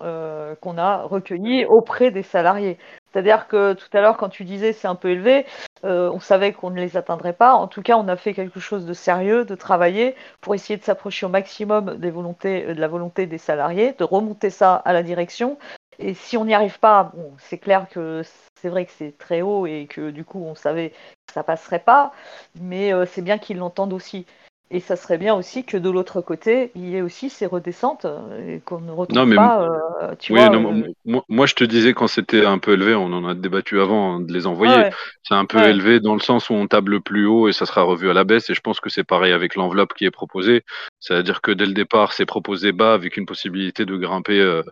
qu'on 0.61 0.77
a 0.77 1.03
recueillies 1.03 1.65
auprès 1.65 2.09
des 2.09 2.23
salariés. 2.23 2.79
C'est-à-dire 3.11 3.47
que 3.47 3.73
tout 3.73 3.89
à 3.93 4.01
l'heure, 4.01 4.17
quand 4.17 4.29
tu 4.29 4.43
disais 4.45 4.73
c'est 4.73 4.87
un 4.87 4.95
peu 4.95 5.09
élevé, 5.09 5.45
on 5.83 6.19
savait 6.19 6.53
qu'on 6.53 6.71
ne 6.71 6.79
les 6.79 6.97
atteindrait 6.97 7.33
pas. 7.33 7.53
En 7.53 7.67
tout 7.67 7.83
cas, 7.83 7.95
on 7.95 8.07
a 8.07 8.15
fait 8.17 8.33
quelque 8.33 8.59
chose 8.59 8.85
de 8.85 8.93
sérieux, 8.93 9.45
de 9.45 9.55
travailler 9.55 10.15
pour 10.41 10.55
essayer 10.55 10.77
de 10.77 10.83
s'approcher 10.83 11.25
au 11.25 11.29
maximum 11.29 11.97
de 11.97 12.73
la 12.79 12.87
volonté 12.87 13.25
des 13.27 13.37
salariés, 13.37 13.93
de 13.97 14.03
remonter 14.03 14.49
ça 14.49 14.75
à 14.75 14.93
la 14.93 15.03
direction. 15.03 15.57
Et 15.99 16.13
si 16.13 16.37
on 16.37 16.45
n'y 16.45 16.53
arrive 16.53 16.79
pas, 16.79 17.11
c'est 17.39 17.57
clair 17.57 17.87
que 17.89 18.21
c'est 18.61 18.69
vrai 18.69 18.85
que 18.85 18.91
c'est 18.91 19.17
très 19.17 19.41
haut 19.41 19.65
et 19.65 19.87
que 19.87 20.11
du 20.11 20.23
coup 20.25 20.39
on 20.43 20.55
savait 20.55 20.91
que 21.27 21.33
ça 21.33 21.43
passerait 21.43 21.79
pas, 21.83 22.11
mais 22.59 22.93
euh, 22.93 23.05
c'est 23.05 23.21
bien 23.21 23.37
qu'ils 23.37 23.57
l'entendent 23.57 23.93
aussi. 23.93 24.25
Et 24.69 24.81
ça 24.81 24.97
serait 24.97 25.17
bien 25.17 25.33
aussi 25.33 25.63
que 25.63 25.77
de 25.77 25.89
l'autre 25.89 26.19
côté, 26.19 26.71
il 26.75 26.89
y 26.89 26.97
ait 26.97 27.01
aussi 27.01 27.29
ces 27.29 27.45
redescentes 27.45 28.03
euh, 28.03 28.55
et 28.55 28.59
qu'on 28.59 28.81
ne 28.81 28.91
retrouve 28.91 29.17
Non, 29.17 29.25
mais 29.25 29.35
pas, 29.37 29.61
euh, 30.01 30.15
tu 30.19 30.33
Oui, 30.33 30.39
vois. 30.39 30.49
non, 30.49 30.73
euh, 30.73 30.91
moi, 31.05 31.23
moi, 31.29 31.45
je 31.45 31.55
te 31.55 31.63
disais 31.63 31.93
quand 31.93 32.07
c'était 32.07 32.45
un 32.45 32.57
peu 32.57 32.73
élevé, 32.73 32.93
on 32.93 33.05
en 33.13 33.25
a 33.25 33.33
débattu 33.33 33.79
avant 33.79 34.15
hein, 34.15 34.19
de 34.19 34.33
les 34.33 34.45
envoyer. 34.45 34.75
ouais, 34.75 34.91
C'est 35.23 35.35
un 35.35 35.45
peu 35.45 35.57
ouais. 35.57 35.69
élevé 35.69 36.01
dans 36.01 36.13
le 36.15 36.19
sens 36.19 36.49
où 36.49 36.53
on 36.53 36.67
table 36.67 36.99
plus 36.99 37.25
haut 37.25 37.47
et 37.47 37.53
ça 37.53 37.65
sera 37.65 37.83
revu 37.83 38.09
à 38.09 38.13
la 38.13 38.25
baisse. 38.25 38.49
Et 38.49 38.53
je 38.53 38.59
pense 38.61 38.81
que 38.81 38.89
c'est 38.89 39.05
pareil 39.05 39.31
avec 39.31 39.55
l'enveloppe 39.55 39.93
qui 39.93 40.03
est 40.03 40.11
proposée. 40.11 40.63
C'est-à-dire 40.99 41.39
que 41.41 41.51
dès 41.51 41.65
le 41.65 41.73
départ, 41.73 42.11
c'est 42.11 42.25
proposé 42.25 42.73
bas 42.73 42.93
avec 42.93 43.15
une 43.15 43.25
possibilité 43.25 43.85
de 43.85 43.95
grimper 43.95 44.41
euh, 44.41 44.63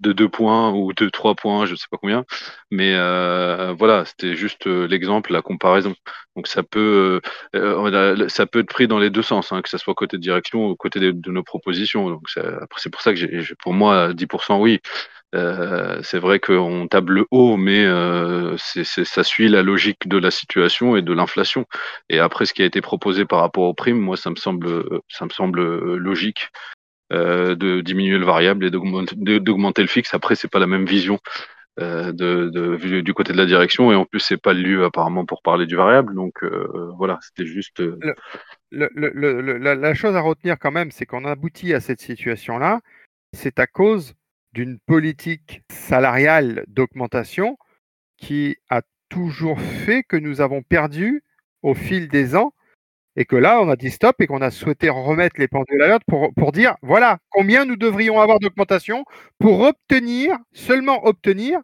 de 0.00 0.12
deux 0.12 0.28
points 0.28 0.72
ou 0.72 0.92
de 0.92 1.08
trois 1.08 1.36
points, 1.36 1.64
je 1.66 1.76
sais 1.76 1.86
pas 1.88 1.96
combien. 1.96 2.24
Mais 2.72 2.94
voilà, 3.74 4.04
c'était 4.04 4.34
juste 4.34 4.66
l'exemple, 4.66 5.32
la 5.32 5.42
comparaison. 5.42 5.94
Donc 6.36 6.48
ça 6.48 6.64
peut, 6.64 7.20
ça 8.28 8.46
peut 8.46 8.58
être 8.60 8.68
pris 8.68 8.88
dans 8.88 8.98
les 8.98 9.10
deux 9.10 9.22
sens, 9.22 9.43
hein, 9.52 9.62
que 9.62 9.68
ce 9.68 9.78
soit 9.78 9.94
côté 9.94 10.18
direction 10.18 10.66
ou 10.66 10.76
côté 10.76 11.00
de, 11.00 11.30
nos 11.30 11.42
propositions. 11.42 12.10
Donc 12.10 12.22
c'est 12.28 12.90
pour 12.90 13.00
ça 13.00 13.14
que 13.14 13.54
pour 13.54 13.72
moi, 13.72 14.12
10% 14.12 14.60
oui. 14.60 14.80
Euh, 15.34 15.98
c'est 16.02 16.18
vrai 16.18 16.38
qu'on 16.38 16.86
table 16.86 17.24
haut, 17.30 17.56
mais 17.56 17.84
euh, 17.84 18.56
ça 18.56 19.24
suit 19.24 19.48
la 19.48 19.62
logique 19.62 20.06
de 20.06 20.16
la 20.18 20.30
situation 20.30 20.96
et 20.96 21.02
de 21.02 21.12
l'inflation. 21.12 21.66
Et 22.08 22.20
après, 22.20 22.46
ce 22.46 22.54
qui 22.54 22.62
a 22.62 22.66
été 22.66 22.80
proposé 22.80 23.24
par 23.24 23.40
rapport 23.40 23.64
aux 23.64 23.74
primes, 23.74 23.98
moi, 23.98 24.16
ça 24.16 24.30
me 24.30 24.36
semble, 24.36 24.84
ça 25.08 25.24
me 25.24 25.30
semble 25.30 25.60
euh, 25.60 25.96
logique 25.96 26.50
de 27.10 27.80
diminuer 27.80 28.18
le 28.18 28.24
variable 28.24 28.64
et 28.64 28.70
d'augmenter, 28.72 29.82
le 29.82 29.88
fixe. 29.88 30.14
Après, 30.14 30.34
c'est 30.34 30.48
pas 30.48 30.58
la 30.58 30.66
même 30.66 30.84
vision 30.84 31.20
vu 31.78 33.02
du 33.02 33.14
côté 33.14 33.32
de 33.32 33.38
la 33.38 33.46
direction, 33.46 33.90
et 33.92 33.94
en 33.94 34.04
plus, 34.04 34.20
c'est 34.20 34.40
pas 34.40 34.52
le 34.52 34.62
lieu 34.62 34.84
apparemment 34.84 35.26
pour 35.26 35.42
parler 35.42 35.66
du 35.66 35.76
variable. 35.76 36.14
Donc 36.14 36.42
euh, 36.42 36.90
voilà, 36.96 37.18
c'était 37.22 37.46
juste. 37.46 37.80
euh, 37.80 37.98
Le- 38.70 39.58
la 39.74 39.94
chose 39.94 40.16
à 40.16 40.20
retenir 40.20 40.58
quand 40.58 40.72
même, 40.72 40.90
c'est 40.90 41.06
qu'on 41.06 41.24
aboutit 41.24 41.74
à 41.74 41.80
cette 41.80 42.00
situation-là, 42.00 42.80
c'est 43.32 43.58
à 43.58 43.66
cause 43.66 44.14
d'une 44.52 44.78
politique 44.78 45.62
salariale 45.70 46.64
d'augmentation 46.68 47.58
qui 48.16 48.56
a 48.70 48.82
toujours 49.08 49.60
fait 49.60 50.02
que 50.04 50.16
nous 50.16 50.40
avons 50.40 50.62
perdu 50.62 51.22
au 51.62 51.74
fil 51.74 52.08
des 52.08 52.36
ans 52.36 52.52
et 53.16 53.24
que 53.24 53.36
là, 53.36 53.60
on 53.60 53.68
a 53.68 53.76
dit 53.76 53.90
stop 53.90 54.20
et 54.20 54.26
qu'on 54.26 54.42
a 54.42 54.50
souhaité 54.50 54.88
remettre 54.88 55.38
les 55.38 55.48
pendules 55.48 55.82
à 55.82 55.88
l'heure 55.88 56.04
pour, 56.06 56.32
pour 56.34 56.52
dire, 56.52 56.76
voilà, 56.82 57.18
combien 57.30 57.64
nous 57.64 57.76
devrions 57.76 58.20
avoir 58.20 58.40
d'augmentation 58.40 59.04
pour 59.38 59.60
obtenir, 59.60 60.36
seulement 60.52 61.06
obtenir, 61.06 61.60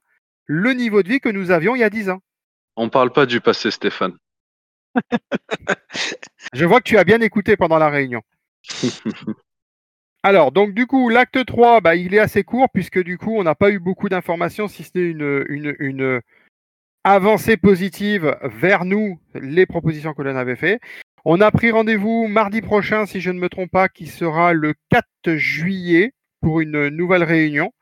le 0.46 0.72
niveau 0.72 1.02
de 1.02 1.08
vie 1.08 1.20
que 1.20 1.28
nous 1.28 1.50
avions 1.50 1.74
il 1.74 1.80
y 1.80 1.84
a 1.84 1.90
10 1.90 2.10
ans. 2.10 2.20
On 2.76 2.88
parle 2.88 3.12
pas 3.12 3.26
du 3.26 3.40
passé, 3.40 3.70
Stéphane. 3.70 4.16
Je 6.52 6.64
vois 6.64 6.78
que 6.78 6.88
tu 6.88 6.98
as 6.98 7.04
bien 7.04 7.20
écouté 7.20 7.56
pendant 7.56 7.78
la 7.78 7.90
réunion. 7.90 8.22
Alors, 10.22 10.52
donc 10.52 10.74
du 10.74 10.86
coup, 10.86 11.08
l'acte 11.08 11.44
3, 11.46 11.80
bah, 11.80 11.96
il 11.96 12.14
est 12.14 12.18
assez 12.18 12.44
court 12.44 12.68
puisque 12.72 13.02
du 13.02 13.16
coup, 13.16 13.36
on 13.36 13.42
n'a 13.42 13.54
pas 13.54 13.70
eu 13.70 13.78
beaucoup 13.78 14.08
d'informations, 14.08 14.68
si 14.68 14.84
ce 14.84 14.90
n'est 14.94 15.04
une, 15.04 15.44
une, 15.48 15.76
une 15.78 16.20
avancée 17.04 17.56
positive 17.56 18.36
vers 18.42 18.84
nous, 18.84 19.18
les 19.34 19.64
propositions 19.64 20.12
que 20.12 20.22
l'on 20.22 20.36
avait 20.36 20.56
fait. 20.56 20.80
On 21.26 21.42
a 21.42 21.50
pris 21.50 21.70
rendez-vous 21.70 22.28
mardi 22.28 22.62
prochain, 22.62 23.04
si 23.04 23.20
je 23.20 23.30
ne 23.30 23.38
me 23.38 23.50
trompe 23.50 23.70
pas, 23.70 23.90
qui 23.90 24.06
sera 24.06 24.54
le 24.54 24.72
4 24.88 25.36
juillet 25.36 26.14
pour 26.40 26.60
une 26.60 26.88
nouvelle 26.88 27.24
réunion. 27.24 27.72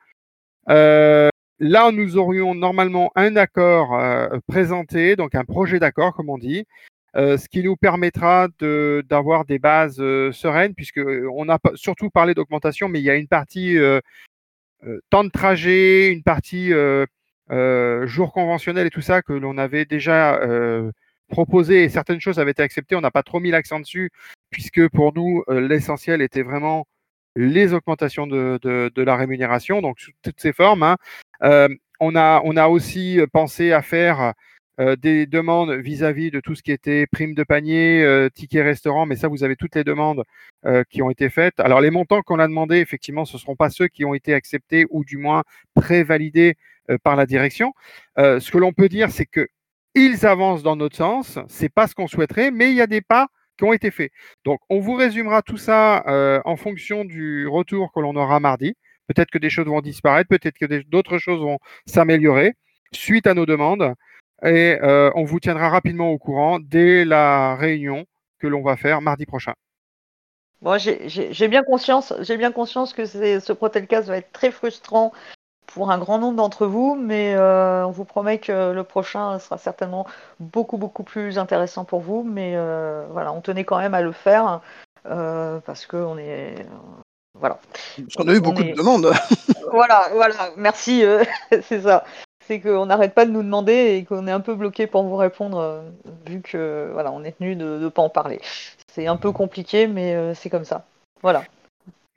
Euh, 0.69 1.29
là, 1.61 1.93
nous 1.93 2.17
aurions 2.17 2.57
normalement 2.57 3.13
un 3.15 3.37
accord 3.37 3.95
euh, 3.95 4.29
présenté, 4.49 5.15
donc 5.15 5.37
un 5.37 5.45
projet 5.45 5.79
d'accord, 5.79 6.15
comme 6.15 6.31
on 6.31 6.39
dit. 6.39 6.65
Euh, 7.17 7.37
ce 7.37 7.49
qui 7.49 7.63
nous 7.63 7.77
permettra 7.77 8.49
d'avoir 8.59 9.45
des 9.45 9.61
bases 9.61 10.03
sereines, 10.33 10.75
puisque 10.75 11.01
on 11.33 11.49
a 11.49 11.59
surtout 11.75 12.11
parlé 12.11 12.35
d'augmentation, 12.35 12.89
mais 12.89 12.99
il 12.99 13.05
y 13.05 13.11
a 13.11 13.15
une 13.15 13.29
partie 13.29 13.79
temps 15.11 15.25
de 15.25 15.31
trajet, 15.31 16.11
une 16.11 16.25
partie 16.25 16.73
jour 18.03 18.33
conventionnel 18.33 18.89
et 18.89 18.91
tout 18.91 19.01
ça 19.01 19.23
que 19.23 19.33
l'on 19.33 19.59
avait 19.59 19.85
déjà 19.85 20.41
proposé 21.29 21.85
et 21.85 21.89
certaines 21.89 22.21
choses 22.21 22.39
avaient 22.39 22.53
été 22.53 22.63
acceptées. 22.63 22.97
On 22.97 23.01
n'a 23.01 23.11
pas 23.11 23.23
trop 23.23 23.41
mis 23.41 23.51
l'accent 23.51 23.81
dessus, 23.81 24.11
puisque 24.51 24.89
pour 24.89 25.15
nous, 25.15 25.45
euh, 25.49 25.61
l'essentiel 25.61 26.23
était 26.23 26.43
vraiment 26.43 26.87
les 27.39 27.73
augmentations 27.73 28.27
de, 28.27 28.91
la 28.97 29.17
rémunération, 29.17 29.81
donc 29.81 30.01
sous 30.01 30.11
toutes 30.23 30.41
ces 30.41 30.53
formes. 30.53 30.83
hein. 30.83 30.97
Euh, 31.45 31.69
on, 32.01 32.17
a, 32.17 32.69
aussi 32.69 33.21
pensé 33.33 33.73
à 33.73 33.81
faire 33.83 34.35
euh, 34.81 34.97
des 34.97 35.27
demandes 35.27 35.71
vis-à-vis 35.71 36.31
de 36.31 36.41
tout 36.41 36.55
ce 36.55 36.63
qui 36.63 36.73
était 36.73 37.07
prime 37.07 37.35
de 37.35 37.45
panier, 37.45 38.03
euh, 38.03 38.29
ticket 38.29 38.63
restaurant, 38.63 39.07
mais 39.07 39.17
ça, 39.17 39.29
vous 39.29 39.45
avez 39.45 39.57
toutes 39.57 39.77
les 39.77 39.85
demandes 39.85 40.25
qui 40.91 41.03
ont 41.03 41.11
été 41.11 41.31
faites. 41.31 41.61
Alors, 41.61 41.81
les 41.81 41.91
montants 41.91 42.21
qu'on 42.23 42.41
a 42.41 42.49
demandé, 42.49 42.79
effectivement, 42.79 43.25
ce 43.25 43.37
ne 43.37 43.41
seront 43.41 43.55
pas 43.55 43.71
ceux 43.71 43.87
qui 43.87 44.05
ont 44.05 44.13
été 44.13 44.35
acceptés 44.35 44.87
ou 44.91 45.05
du 45.05 45.17
moins 45.17 45.45
prévalidés 45.75 46.57
par 47.05 47.15
la 47.15 47.27
direction. 47.27 47.75
Ce 48.17 48.51
que 48.51 48.59
l'on 48.59 48.73
peut 48.73 48.89
dire, 48.89 49.13
c'est 49.13 49.25
que 49.25 49.47
ils 49.95 50.27
avancent 50.27 50.63
dans 50.63 50.77
notre 50.77 50.97
sens. 50.97 51.39
C'est 51.49 51.69
pas 51.69 51.87
ce 51.87 51.95
qu'on 51.95 52.07
souhaiterait, 52.07 52.51
mais 52.51 52.71
il 52.71 52.77
y 52.77 52.81
a 52.81 52.87
des 52.87 53.01
pas 53.01 53.29
qui 53.57 53.65
ont 53.65 53.73
été 53.73 53.91
faits. 53.91 54.13
Donc, 54.45 54.61
on 54.71 54.79
vous 54.81 54.95
résumera 54.95 55.43
tout 55.43 55.57
ça 55.57 56.05
euh, 56.07 56.41
en 56.45 56.57
fonction 56.57 57.05
du 57.05 57.47
retour 57.49 57.93
que 57.93 58.01
l'on 58.01 58.15
aura 58.17 58.41
mardi. 58.41 58.75
Peut-être 59.09 59.31
que 59.31 59.39
des 59.39 59.51
choses 59.51 59.67
vont 59.67 59.81
disparaître, 59.81 60.29
peut-être 60.29 60.59
que 60.59 60.83
d'autres 60.83 61.19
choses 61.19 61.41
vont 61.41 61.59
s'améliorer 61.87 62.55
suite 62.93 63.27
à 63.27 63.35
nos 63.35 63.47
demandes. 63.47 63.95
Et 64.45 64.79
euh, 64.83 65.11
on 65.15 65.25
vous 65.25 65.41
tiendra 65.41 65.69
rapidement 65.69 66.11
au 66.11 66.19
courant 66.19 66.61
dès 66.61 67.05
la 67.05 67.57
réunion 67.57 68.07
que 68.39 68.47
l'on 68.47 68.63
va 68.63 68.77
faire 68.77 69.01
mardi 69.01 69.27
prochain. 69.27 69.55
Moi, 70.61 70.79
j'ai- 70.79 71.49
bien 71.49 71.63
conscience, 71.63 72.13
j'ai 72.21 72.37
bien 72.37 72.53
conscience 72.53 72.93
que 72.93 73.05
ce 73.07 73.53
Protelcast 73.53 74.09
va 74.09 74.19
être 74.19 74.33
très 74.33 74.51
frustrant 74.51 75.13
pour 75.73 75.91
un 75.91 75.99
grand 75.99 76.19
nombre 76.19 76.37
d'entre 76.37 76.67
vous, 76.67 76.97
mais 76.97 77.35
euh, 77.35 77.87
on 77.87 77.91
vous 77.91 78.05
promet 78.05 78.39
que 78.39 78.73
le 78.73 78.85
prochain 78.85 79.39
sera 79.39 79.59
certainement 79.59 80.07
beaucoup 80.41 80.77
beaucoup 80.79 81.03
plus 81.03 81.39
intéressant 81.39 81.85
pour 81.85 82.01
vous. 82.01 82.23
Mais 82.25 82.55
euh, 82.57 83.07
voilà, 83.11 83.33
on 83.33 83.41
tenait 83.41 83.65
quand 83.65 83.79
même 83.79 83.95
à 83.95 84.01
le 84.01 84.13
faire 84.13 84.61
euh, 85.07 85.61
parce 85.65 85.87
que 85.87 85.97
on 85.97 86.19
est 86.19 86.55
voilà. 87.39 87.59
Parce 87.97 88.15
qu'on 88.17 88.29
a 88.29 88.35
eu 88.35 88.41
beaucoup 88.41 88.63
est- 88.63 88.73
de 88.73 88.77
demandes. 88.77 89.13
Voilà, 89.71 90.09
voilà, 90.15 90.35
merci, 90.57 91.05
c'est 91.63 91.83
ça. 91.83 92.05
C'est 92.47 92.59
qu'on 92.61 92.87
n'arrête 92.87 93.13
pas 93.13 93.27
de 93.27 93.31
nous 93.31 93.43
demander 93.43 93.97
et 93.99 94.05
qu'on 94.05 94.27
est 94.27 94.33
un 94.33 94.41
peu 94.41 94.55
bloqué 94.55 94.87
pour 94.87 95.03
vous 95.03 95.17
répondre, 95.17 95.83
vu 96.27 96.41
que 96.41 96.89
voilà, 96.95 97.13
on 97.13 97.23
est 97.23 97.33
tenu 97.33 97.55
de 97.55 97.77
ne 97.79 97.89
pas 97.91 98.01
en 98.01 98.09
parler. 98.09 98.41
C'est 98.91 99.07
un 99.07 99.17
peu 99.19 99.31
compliqué, 99.31 99.87
mais 99.87 100.35
c'est 100.35 100.49
comme 100.49 100.65
ça. 100.65 100.87
Voilà. 101.21 101.43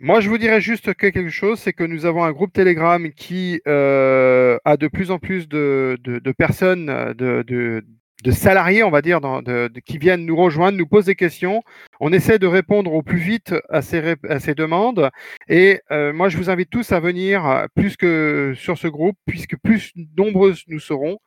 Moi, 0.04 0.20
je 0.20 0.30
vous 0.30 0.40
dirais 0.40 0.62
juste 0.62 0.96
que 0.96 1.06
quelque 1.06 1.30
chose, 1.30 1.60
c'est 1.60 1.74
que 1.74 1.84
nous 1.84 2.08
avons 2.08 2.24
un 2.24 2.32
groupe 2.32 2.52
Telegram 2.52 3.12
qui 3.12 3.62
euh, 3.68 4.58
a 4.66 4.76
de 4.76 4.88
plus 4.88 5.12
en 5.12 5.20
plus 5.20 5.48
de, 5.48 5.96
personnes, 6.36 6.88
de, 6.88 7.84
salariés, 8.32 8.82
on 8.82 8.90
va 8.90 9.04
dire, 9.04 9.20
qui 9.86 10.00
viennent 10.00 10.26
nous 10.26 10.36
rejoindre, 10.36 10.76
nous 10.76 10.88
posent 10.88 11.06
des 11.06 11.14
questions. 11.14 11.62
On 12.00 12.12
essaie 12.12 12.40
de 12.40 12.48
répondre 12.48 12.92
au 12.96 13.04
plus 13.04 13.20
vite 13.20 13.54
à 13.70 13.84
ces, 13.84 14.02
demandes. 14.56 15.12
Et 15.48 15.82
euh, 15.92 16.12
moi, 16.14 16.30
je 16.30 16.38
vous 16.38 16.50
invite 16.50 16.72
tous 16.72 16.92
à 16.92 17.00
venir 17.00 17.68
plus 17.76 17.96
que 17.96 18.54
sur 18.56 18.80
ce 18.80 18.88
groupe, 18.88 19.18
puisque 19.28 19.56
plus 19.58 19.94
nombreux 20.18 20.56
nous 20.68 20.80
serons 20.80 21.20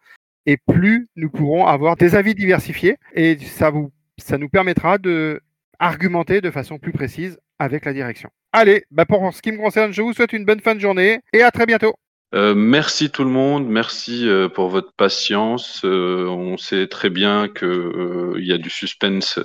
et 0.46 0.56
plus 0.56 1.06
nous 1.14 1.30
pourrons 1.30 1.64
avoir 1.66 1.94
des 1.94 2.16
avis 2.16 2.34
diversifiés. 2.34 2.96
Et 3.14 3.38
ça, 3.38 3.70
vous, 3.70 3.92
ça 4.18 4.36
nous 4.36 4.48
permettra 4.48 4.98
de 4.98 5.40
argumenter 5.78 6.40
de 6.40 6.50
façon 6.50 6.78
plus 6.78 6.92
précise 6.92 7.38
avec 7.58 7.84
la 7.84 7.92
direction. 7.92 8.30
Allez, 8.52 8.84
bah 8.90 9.06
pour 9.06 9.32
ce 9.34 9.42
qui 9.42 9.52
me 9.52 9.58
concerne, 9.58 9.92
je 9.92 10.02
vous 10.02 10.12
souhaite 10.12 10.32
une 10.32 10.44
bonne 10.44 10.60
fin 10.60 10.74
de 10.74 10.80
journée 10.80 11.20
et 11.32 11.42
à 11.42 11.50
très 11.50 11.66
bientôt. 11.66 11.94
Euh, 12.34 12.54
merci 12.56 13.10
tout 13.10 13.22
le 13.22 13.30
monde, 13.30 13.68
merci 13.68 14.28
euh, 14.28 14.48
pour 14.48 14.68
votre 14.68 14.92
patience. 14.92 15.82
Euh, 15.84 16.26
on 16.26 16.56
sait 16.56 16.88
très 16.88 17.08
bien 17.08 17.48
que 17.48 17.64
euh, 17.64 18.34
il 18.40 18.46
y 18.46 18.52
a 18.52 18.58
du 18.58 18.70
suspense 18.70 19.38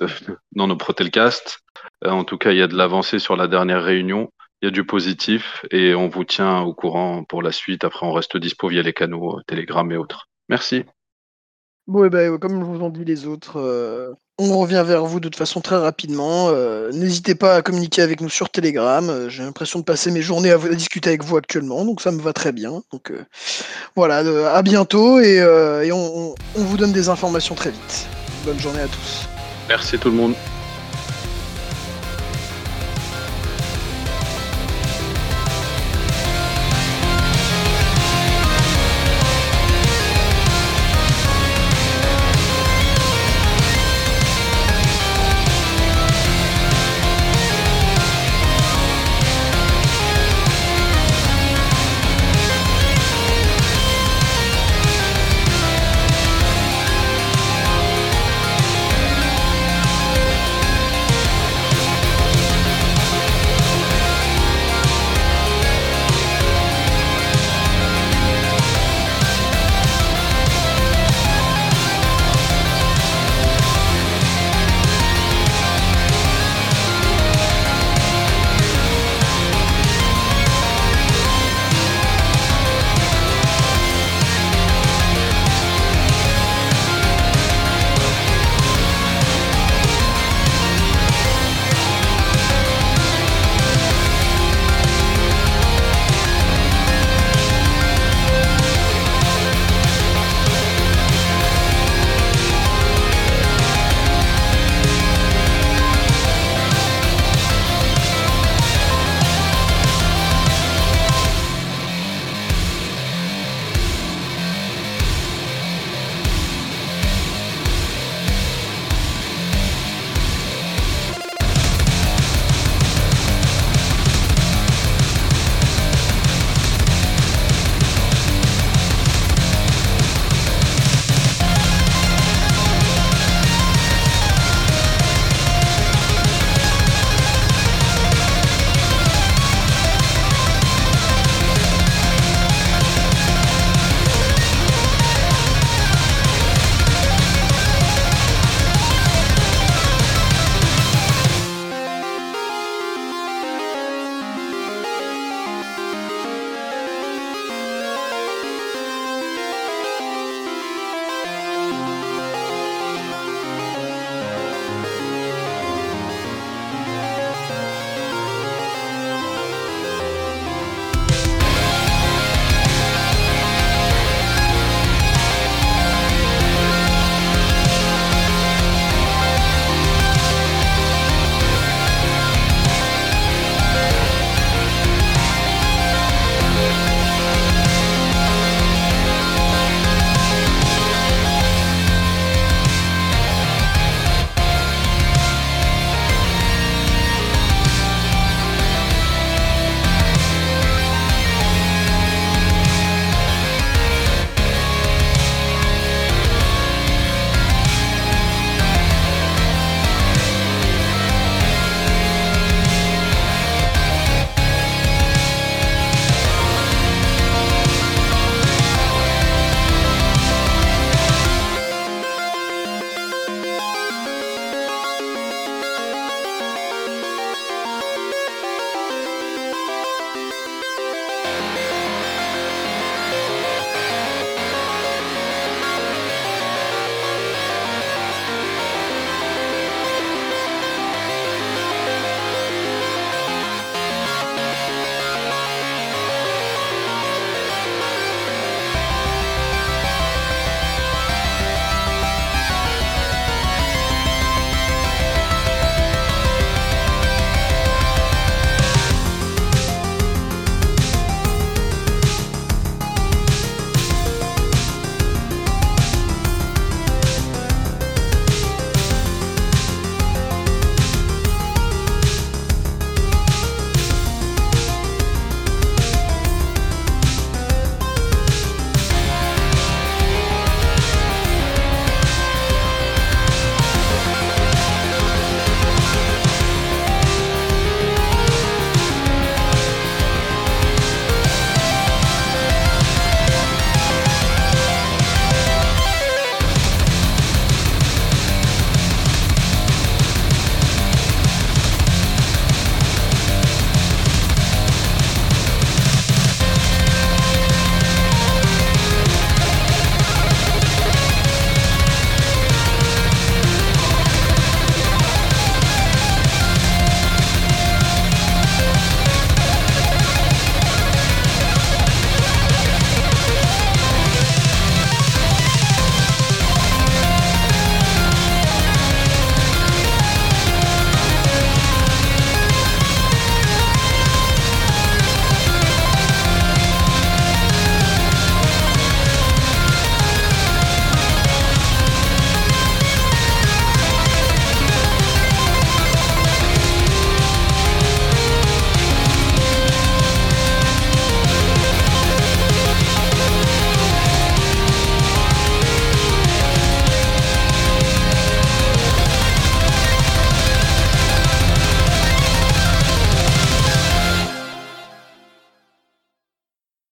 dans 0.52 0.66
nos 0.66 0.76
Protelcast. 0.76 1.60
Euh, 2.04 2.10
en 2.10 2.24
tout 2.24 2.36
cas, 2.36 2.50
il 2.50 2.58
y 2.58 2.62
a 2.62 2.66
de 2.66 2.76
l'avancée 2.76 3.20
sur 3.20 3.36
la 3.36 3.46
dernière 3.46 3.84
réunion. 3.84 4.30
Il 4.62 4.66
y 4.66 4.68
a 4.68 4.72
du 4.72 4.84
positif 4.84 5.64
et 5.70 5.94
on 5.94 6.08
vous 6.08 6.24
tient 6.24 6.60
au 6.62 6.74
courant 6.74 7.24
pour 7.24 7.42
la 7.42 7.52
suite. 7.52 7.84
Après, 7.84 8.04
on 8.04 8.12
reste 8.12 8.36
dispo 8.36 8.68
via 8.68 8.82
les 8.82 8.92
canaux 8.92 9.38
euh, 9.38 9.42
Telegram 9.46 9.90
et 9.92 9.96
autres. 9.96 10.28
Merci. 10.48 10.84
Bon, 11.86 12.04
et 12.04 12.10
ben, 12.10 12.38
comme 12.38 12.62
vous 12.62 12.82
ont 12.82 12.90
dit 12.90 13.04
les 13.04 13.26
autres, 13.26 13.56
euh, 13.56 14.12
on 14.40 14.58
revient 14.58 14.82
vers 14.86 15.04
vous 15.04 15.20
de 15.20 15.28
toute 15.28 15.36
façon 15.36 15.60
très 15.60 15.76
rapidement. 15.76 16.48
Euh, 16.48 16.90
N'hésitez 16.92 17.34
pas 17.34 17.56
à 17.56 17.62
communiquer 17.62 18.02
avec 18.02 18.20
nous 18.20 18.28
sur 18.28 18.48
Telegram. 18.48 19.08
Euh, 19.08 19.28
J'ai 19.28 19.42
l'impression 19.42 19.78
de 19.78 19.84
passer 19.84 20.10
mes 20.10 20.22
journées 20.22 20.50
à, 20.50 20.58
discuter 20.58 21.10
avec 21.10 21.24
vous 21.24 21.36
actuellement, 21.36 21.84
donc 21.84 22.00
ça 22.00 22.10
me 22.10 22.20
va 22.20 22.32
très 22.32 22.52
bien. 22.52 22.82
Donc 22.92 23.10
euh, 23.10 23.24
voilà, 23.96 24.18
à 24.54 24.62
bientôt 24.62 25.20
et, 25.20 25.42
on 25.92 26.34
vous 26.56 26.76
donne 26.76 26.92
des 26.92 27.08
informations 27.08 27.54
très 27.54 27.70
vite. 27.70 28.06
Bonne 28.44 28.58
journée 28.58 28.80
à 28.80 28.86
tous. 28.86 29.28
Merci 29.68 29.98
tout 29.98 30.10
le 30.10 30.16
monde. 30.16 30.34